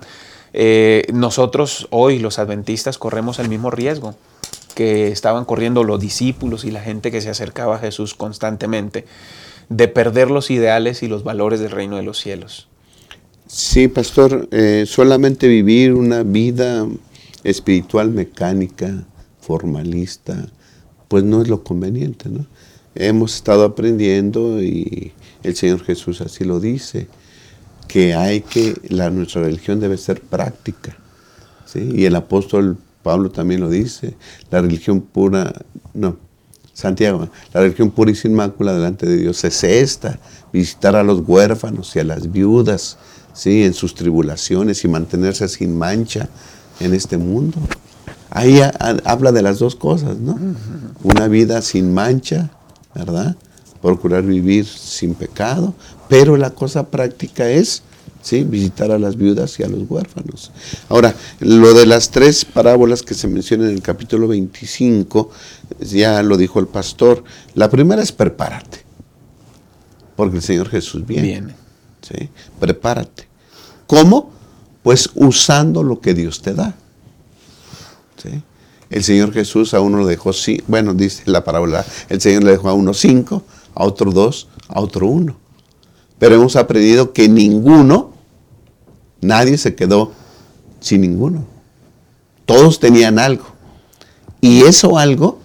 [0.53, 4.15] eh, nosotros hoy los adventistas corremos el mismo riesgo
[4.79, 9.03] que estaban corriendo los discípulos y la gente que se acercaba a Jesús constantemente
[9.67, 12.69] de perder los ideales y los valores del reino de los cielos.
[13.45, 16.87] Sí, pastor, eh, solamente vivir una vida
[17.43, 19.03] espiritual mecánica,
[19.41, 20.47] formalista,
[21.09, 22.45] pues no es lo conveniente, ¿no?
[22.95, 25.11] Hemos estado aprendiendo y
[25.43, 27.09] el Señor Jesús así lo dice,
[27.89, 30.95] que hay que, la, nuestra religión debe ser práctica,
[31.65, 31.91] ¿sí?
[31.93, 34.15] Y el apóstol Pablo también lo dice,
[34.51, 35.53] la religión pura,
[35.93, 36.17] no,
[36.73, 40.19] Santiago, la religión pura y sin mácula delante de Dios es esta,
[40.51, 42.97] visitar a los huérfanos y a las viudas,
[43.33, 43.63] ¿sí?
[43.63, 46.29] en sus tribulaciones y mantenerse sin mancha
[46.79, 47.57] en este mundo.
[48.31, 48.61] Ahí
[49.05, 50.37] habla de las dos cosas, ¿no?
[51.03, 52.51] Una vida sin mancha,
[52.93, 53.35] ¿verdad?
[53.81, 55.73] procurar vivir sin pecado,
[56.07, 57.83] pero la cosa práctica es
[58.21, 58.43] ¿sí?
[58.43, 60.51] visitar a las viudas y a los huérfanos.
[60.89, 65.29] Ahora, lo de las tres parábolas que se mencionan en el capítulo 25,
[65.79, 67.23] ya lo dijo el pastor,
[67.55, 68.83] la primera es prepárate,
[70.15, 71.27] porque el Señor Jesús viene.
[71.27, 71.55] Viene.
[72.01, 72.29] ¿sí?
[72.59, 73.27] Prepárate.
[73.87, 74.31] ¿Cómo?
[74.83, 76.75] Pues usando lo que Dios te da.
[78.21, 78.41] ¿sí?
[78.89, 82.51] El Señor Jesús a uno lo dejó, sí, bueno, dice la parábola, el Señor le
[82.51, 83.43] dejó a uno cinco,
[83.75, 85.37] a otro dos, a otro uno.
[86.17, 88.08] Pero hemos aprendido que ninguno,
[89.21, 90.11] nadie se quedó
[90.79, 91.45] sin ninguno.
[92.45, 93.45] Todos tenían algo.
[94.41, 95.39] Y eso algo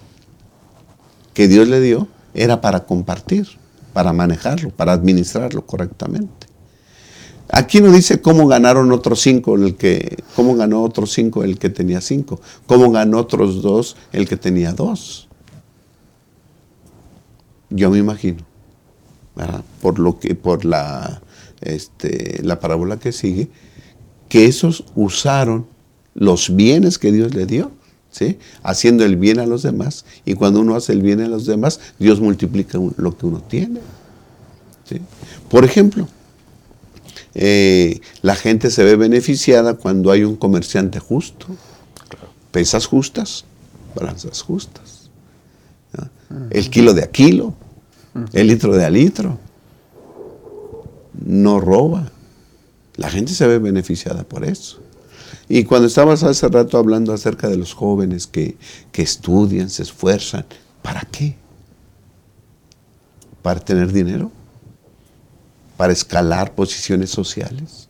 [1.33, 3.47] que Dios le dio era para compartir,
[3.93, 6.47] para manejarlo, para administrarlo correctamente.
[7.49, 11.69] Aquí no dice cómo ganaron otros cinco el que, cómo ganó otros cinco el que
[11.69, 15.27] tenía cinco, cómo ganó otros dos el que tenía dos.
[17.69, 18.43] Yo me imagino,
[19.81, 21.21] por lo que, por la,
[21.61, 23.49] este, la parábola que sigue,
[24.35, 25.65] que esos usaron
[26.13, 27.71] los bienes que Dios le dio,
[28.11, 28.37] ¿sí?
[28.63, 30.03] haciendo el bien a los demás.
[30.25, 33.79] Y cuando uno hace el bien a los demás, Dios multiplica lo que uno tiene.
[34.83, 34.99] ¿sí?
[35.49, 36.09] Por ejemplo,
[37.33, 41.47] eh, la gente se ve beneficiada cuando hay un comerciante justo,
[42.51, 43.45] pesas justas,
[43.95, 45.09] balanzas justas,
[46.49, 47.53] el kilo de a kilo,
[48.33, 49.39] el litro de a litro,
[51.25, 52.11] no roba.
[52.97, 54.79] La gente se ve beneficiada por eso.
[55.47, 58.57] Y cuando estabas hace rato hablando acerca de los jóvenes que,
[58.91, 60.45] que estudian, se esfuerzan,
[60.81, 61.35] ¿para qué?
[63.41, 64.31] ¿Para tener dinero?
[65.77, 67.89] ¿Para escalar posiciones sociales?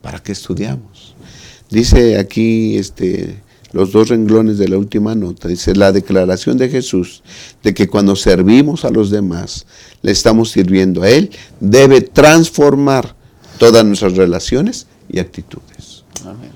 [0.00, 1.14] ¿Para qué estudiamos?
[1.70, 3.40] Dice aquí este,
[3.72, 7.22] los dos renglones de la última nota, dice la declaración de Jesús
[7.62, 9.66] de que cuando servimos a los demás,
[10.02, 11.30] le estamos sirviendo a Él,
[11.60, 13.14] debe transformar
[13.62, 16.02] todas nuestras relaciones y actitudes.
[16.22, 16.50] Amén.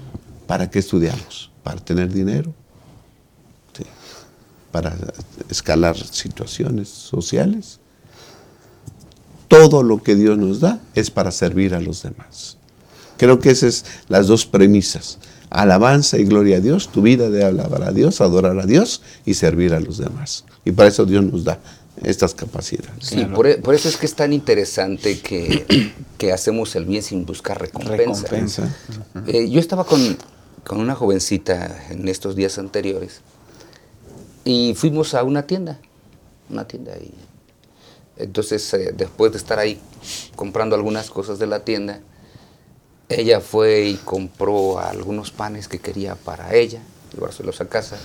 [0.49, 1.53] ¿Para qué estudiamos?
[1.63, 2.53] ¿Para tener dinero?
[3.79, 3.85] Sí.
[4.73, 4.97] ¿Para
[5.49, 7.79] escalar situaciones sociales?
[9.47, 12.57] Todo lo que Dios nos da es para servir a los demás.
[13.19, 15.19] Creo que esas son las dos premisas.
[15.49, 16.89] Alabanza y gloria a Dios.
[16.89, 20.45] Tu vida de alabar a Dios, adorar a Dios y servir a los demás.
[20.65, 21.61] Y para eso Dios nos da
[22.03, 23.07] estas capacidades.
[23.07, 27.03] Sí, por, e- por eso es que es tan interesante que, que hacemos el bien
[27.03, 28.23] sin buscar recompensa.
[28.23, 28.77] Recompensa.
[29.27, 30.17] Eh, yo estaba con,
[30.65, 33.21] con una jovencita en estos días anteriores
[34.45, 35.81] y fuimos a una tienda,
[36.51, 37.13] una tienda y
[38.19, 39.81] entonces eh, después de estar ahí
[40.37, 42.01] comprando algunas cosas de la tienda,
[43.09, 46.81] ella fue y compró algunos panes que quería para ella,
[47.15, 47.99] llevárselos a casa.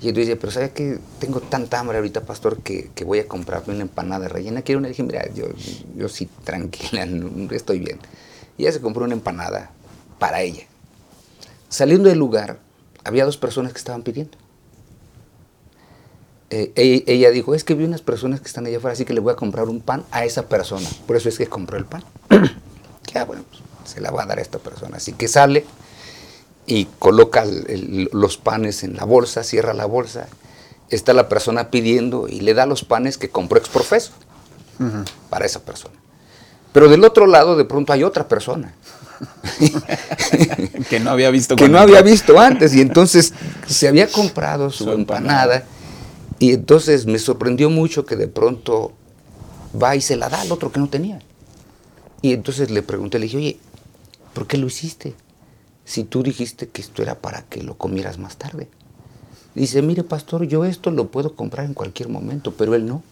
[0.00, 3.26] Y entonces dice, pero ¿sabes que Tengo tanta hambre ahorita, pastor, que, que voy a
[3.26, 4.62] comprarme una empanada rellena.
[4.62, 4.88] Quiero una.
[4.88, 5.46] Y dije, mira, yo,
[5.96, 7.06] yo sí, tranquila,
[7.50, 7.98] estoy bien.
[8.58, 9.70] Y ella se compró una empanada
[10.18, 10.64] para ella.
[11.68, 12.58] Saliendo del lugar,
[13.04, 14.36] había dos personas que estaban pidiendo.
[16.50, 19.20] Eh, ella dijo, es que vi unas personas que están allá afuera, así que le
[19.20, 20.88] voy a comprar un pan a esa persona.
[21.06, 22.04] Por eso es que compró el pan.
[23.12, 24.98] ya, bueno, pues, se la va a dar a esta persona.
[24.98, 25.64] Así que sale
[26.66, 30.26] y coloca el- el- los panes en la bolsa, cierra la bolsa.
[30.90, 34.12] Está la persona pidiendo y le da los panes que compró exprofeso
[35.30, 35.94] para esa persona.
[36.72, 38.74] Pero del otro lado de pronto hay otra persona
[40.90, 43.32] que no había visto que no había visto antes y entonces
[43.66, 45.42] se había comprado su, Su empanada.
[45.56, 45.64] empanada.
[46.38, 48.92] y entonces me sorprendió mucho que de pronto
[49.80, 51.18] va y se la da al otro que no tenía.
[52.22, 53.56] Y entonces le pregunté, le dije, oye,
[54.34, 55.14] ¿por qué lo hiciste?
[55.86, 58.68] Si tú dijiste que esto era para que lo comieras más tarde.
[59.54, 63.02] Dice, mire pastor, yo esto lo puedo comprar en cualquier momento, pero él no.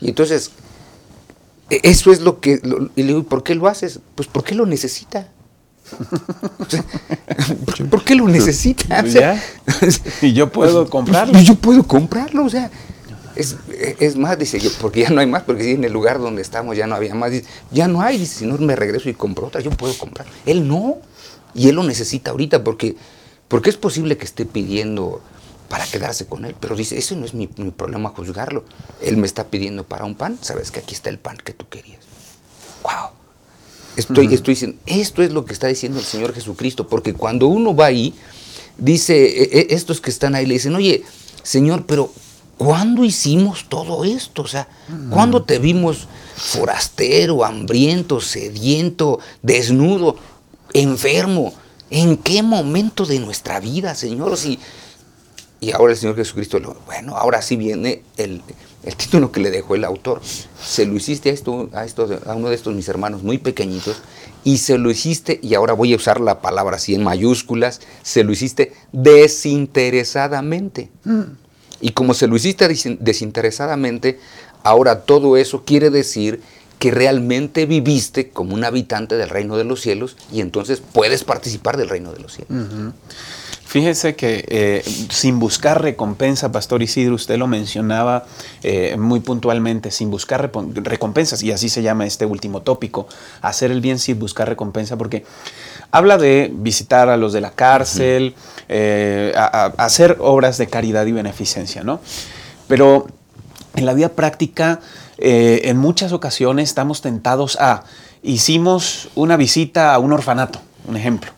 [0.00, 0.50] Y entonces,
[1.70, 2.60] e- eso es lo que...
[2.62, 4.00] lo- y le digo, ¿por qué lo haces?
[4.16, 5.28] Pues porque lo necesita.
[7.64, 8.98] ¿por, por qué lo necesita?
[8.98, 9.42] O Pues sea,
[10.22, 11.38] Y yo puedo comprarlo.
[11.38, 12.70] y yo puedo comprarlo, o sea.
[13.36, 13.56] Es,
[14.00, 16.42] es más, dice yo, porque ya no hay más, porque si en el lugar donde
[16.42, 19.14] estamos ya no había más, dice, ya no hay, dice, si no me regreso y
[19.14, 20.26] compro otra, yo puedo comprar.
[20.46, 20.96] Él no,
[21.54, 22.96] y él lo necesita ahorita, porque,
[23.48, 25.22] porque es posible que esté pidiendo
[25.68, 28.64] para quedarse con él, pero dice, ese no es mi, mi problema juzgarlo.
[29.00, 31.68] Él me está pidiendo para un pan, sabes que aquí está el pan que tú
[31.68, 32.00] querías.
[32.82, 33.10] ¡Wow!
[33.96, 37.74] Estoy, estoy diciendo, esto es lo que está diciendo el Señor Jesucristo, porque cuando uno
[37.76, 38.14] va ahí,
[38.78, 41.04] dice, e- e- estos que están ahí le dicen, oye,
[41.42, 42.12] Señor, pero
[42.60, 44.42] ¿cuándo hicimos todo esto?
[44.42, 44.68] O sea,
[45.08, 46.06] ¿cuándo te vimos
[46.36, 50.16] forastero, hambriento, sediento, desnudo,
[50.74, 51.54] enfermo?
[51.88, 54.36] ¿En qué momento de nuestra vida, Señor?
[54.36, 54.58] Si,
[55.58, 58.42] y ahora el Señor Jesucristo, lo- bueno, ahora sí viene el,
[58.82, 60.20] el título que le dejó el autor.
[60.62, 63.96] Se lo hiciste a, esto, a, esto, a uno de estos mis hermanos muy pequeñitos
[64.44, 68.22] y se lo hiciste, y ahora voy a usar la palabra así en mayúsculas, se
[68.22, 70.90] lo hiciste desinteresadamente.
[71.04, 71.22] Mm.
[71.80, 72.68] Y como se lo hiciste
[73.00, 74.18] desinteresadamente,
[74.62, 76.42] ahora todo eso quiere decir
[76.78, 81.76] que realmente viviste como un habitante del reino de los cielos y entonces puedes participar
[81.76, 82.94] del reino de los cielos.
[83.70, 88.26] Fíjese que eh, sin buscar recompensa, Pastor Isidro, usted lo mencionaba
[88.64, 93.06] eh, muy puntualmente, sin buscar recompensas, y así se llama este último tópico,
[93.42, 95.24] hacer el bien sin buscar recompensa, porque
[95.90, 98.34] habla de visitar a los de la cárcel,
[98.68, 99.32] eh,
[99.76, 102.00] hacer obras de caridad y beneficencia, ¿no?
[102.68, 103.06] Pero
[103.74, 104.80] en la vida práctica,
[105.18, 107.84] en muchas ocasiones estamos tentados a,
[108.22, 111.30] hicimos una visita a un orfanato, un ejemplo,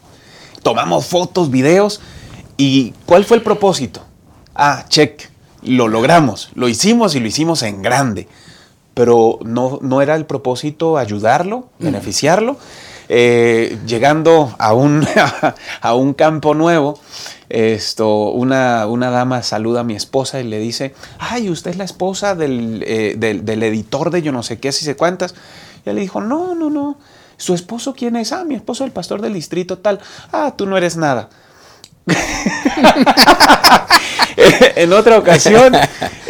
[0.62, 2.00] tomamos fotos, videos,
[2.56, 4.04] ¿Y cuál fue el propósito?
[4.54, 5.28] Ah, check,
[5.62, 8.28] lo logramos, lo hicimos y lo hicimos en grande.
[8.94, 11.84] Pero no, no era el propósito ayudarlo, mm.
[11.84, 12.56] beneficiarlo.
[13.08, 15.06] Eh, llegando a un,
[15.80, 16.98] a un campo nuevo,
[17.48, 21.84] esto, una, una, dama saluda a mi esposa y le dice, ay, usted es la
[21.84, 25.34] esposa del, eh, del, editor de yo no sé qué, si se cuántas.
[25.84, 26.96] Y él le dijo, no, no, no.
[27.36, 28.32] ¿Su esposo quién es?
[28.32, 30.00] Ah, mi esposo el pastor del distrito tal.
[30.32, 31.28] Ah, tú no eres nada.
[34.76, 35.72] en otra ocasión,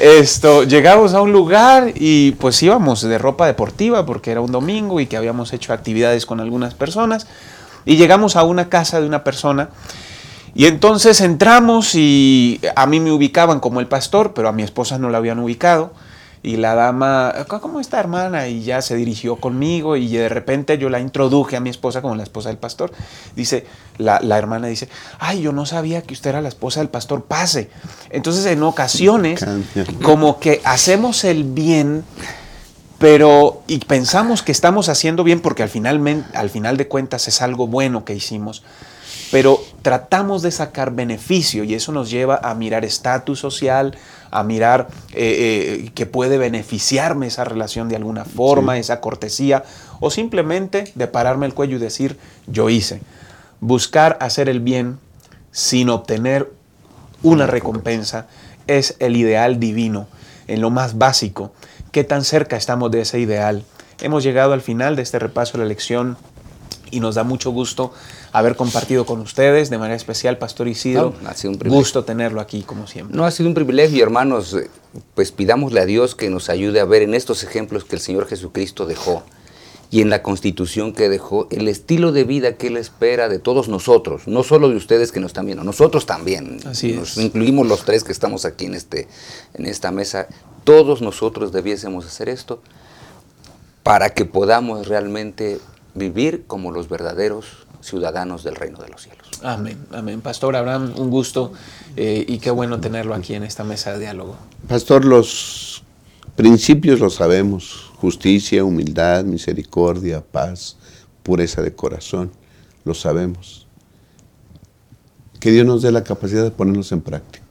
[0.00, 5.00] esto, llegamos a un lugar y pues íbamos de ropa deportiva porque era un domingo
[5.00, 7.26] y que habíamos hecho actividades con algunas personas.
[7.84, 9.70] Y llegamos a una casa de una persona
[10.54, 14.98] y entonces entramos y a mí me ubicaban como el pastor, pero a mi esposa
[14.98, 15.92] no la habían ubicado
[16.43, 18.49] y la dama, ¿cómo está hermana?
[18.49, 22.16] Y ya se dirigió conmigo y de repente yo la introduje a mi esposa como
[22.16, 22.93] la esposa del pastor.
[23.36, 23.64] Dice,
[23.99, 24.88] la, hermana dice,
[25.20, 27.70] ay, yo no sabía que usted era la esposa del pastor, pase.
[28.11, 29.45] Entonces en ocasiones
[30.03, 32.03] como que hacemos el bien,
[32.99, 37.40] pero y pensamos que estamos haciendo bien porque al final, al final de cuentas es
[37.40, 38.64] algo bueno que hicimos
[39.32, 43.97] pero tratamos de sacar beneficio y eso nos lleva a mirar estatus social,
[44.32, 49.62] a mirar eh, eh, que puede beneficiarme esa relación de alguna forma, esa cortesía,
[50.00, 53.00] o simplemente de pararme el cuello y decir, yo hice.
[53.60, 54.98] Buscar hacer el bien
[55.52, 56.50] sin obtener
[57.22, 58.26] una recompensa
[58.66, 60.08] es el ideal divino,
[60.48, 61.52] en lo más básico.
[61.92, 63.64] ¿Qué tan cerca estamos de ese ideal?
[64.00, 66.16] Hemos llegado al final de este repaso de la lección
[66.90, 67.92] y nos da mucho gusto
[68.32, 71.14] haber compartido con ustedes, de manera especial, Pastor Isidro.
[71.26, 73.16] ha sido un gusto tenerlo aquí, como siempre.
[73.16, 74.56] No, ha sido un privilegio, hermanos.
[75.14, 78.26] Pues pidámosle a Dios que nos ayude a ver en estos ejemplos que el Señor
[78.26, 79.22] Jesucristo dejó
[79.92, 83.68] y en la constitución que dejó, el estilo de vida que Él espera de todos
[83.68, 86.60] nosotros, no solo de ustedes que nos están viendo, nosotros también.
[86.64, 89.06] Así nos incluimos los tres que estamos aquí en, este,
[89.52, 90.28] en esta mesa.
[90.64, 92.62] Todos nosotros debiésemos hacer esto
[93.82, 95.58] para que podamos realmente
[95.94, 99.26] vivir como los verdaderos ciudadanos del reino de los cielos.
[99.42, 100.20] Amén, amén.
[100.20, 101.52] Pastor Abraham, un gusto
[101.96, 104.36] eh, y qué bueno tenerlo aquí en esta mesa de diálogo.
[104.68, 105.82] Pastor, los
[106.36, 110.76] principios los sabemos, justicia, humildad, misericordia, paz,
[111.22, 112.30] pureza de corazón,
[112.84, 113.66] lo sabemos.
[115.40, 117.42] Que Dios nos dé la capacidad de ponerlos en práctica.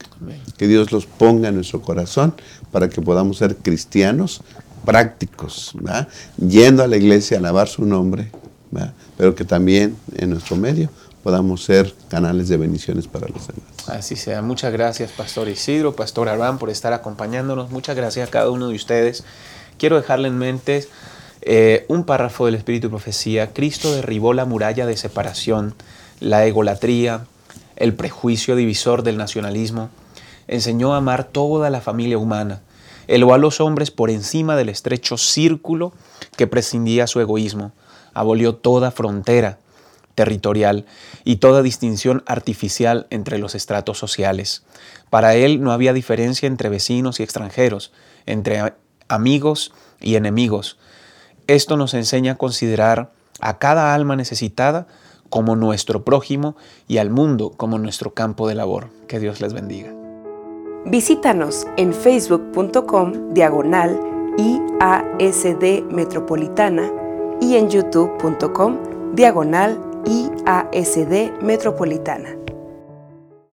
[0.57, 2.35] Que Dios los ponga en nuestro corazón
[2.71, 4.41] para que podamos ser cristianos
[4.85, 5.73] prácticos,
[6.37, 8.31] yendo a la iglesia a alabar su nombre,
[9.21, 10.89] pero que también en nuestro medio
[11.21, 13.87] podamos ser canales de bendiciones para los demás.
[13.87, 14.41] Así sea.
[14.41, 17.69] Muchas gracias, Pastor Isidro, Pastor Arán, por estar acompañándonos.
[17.69, 19.23] Muchas gracias a cada uno de ustedes.
[19.77, 20.87] Quiero dejarle en mente
[21.43, 23.53] eh, un párrafo del Espíritu y Profecía.
[23.53, 25.75] Cristo derribó la muralla de separación,
[26.19, 27.27] la egolatría,
[27.75, 29.91] el prejuicio divisor del nacionalismo.
[30.47, 32.61] Enseñó a amar toda la familia humana.
[33.05, 35.93] Elevó a los hombres por encima del estrecho círculo
[36.37, 37.71] que prescindía su egoísmo
[38.13, 39.59] abolió toda frontera
[40.15, 40.85] territorial
[41.23, 44.63] y toda distinción artificial entre los estratos sociales.
[45.09, 47.91] Para él no había diferencia entre vecinos y extranjeros,
[48.25, 48.73] entre
[49.07, 50.77] amigos y enemigos.
[51.47, 54.87] Esto nos enseña a considerar a cada alma necesitada
[55.29, 56.55] como nuestro prójimo
[56.87, 58.89] y al mundo como nuestro campo de labor.
[59.07, 59.91] Que Dios les bendiga.
[60.85, 63.99] Visítanos en facebook.com diagonal
[64.37, 67.00] IASD Metropolitana
[67.41, 68.77] y en youtube.com
[69.13, 72.37] diagonal IASD Metropolitana.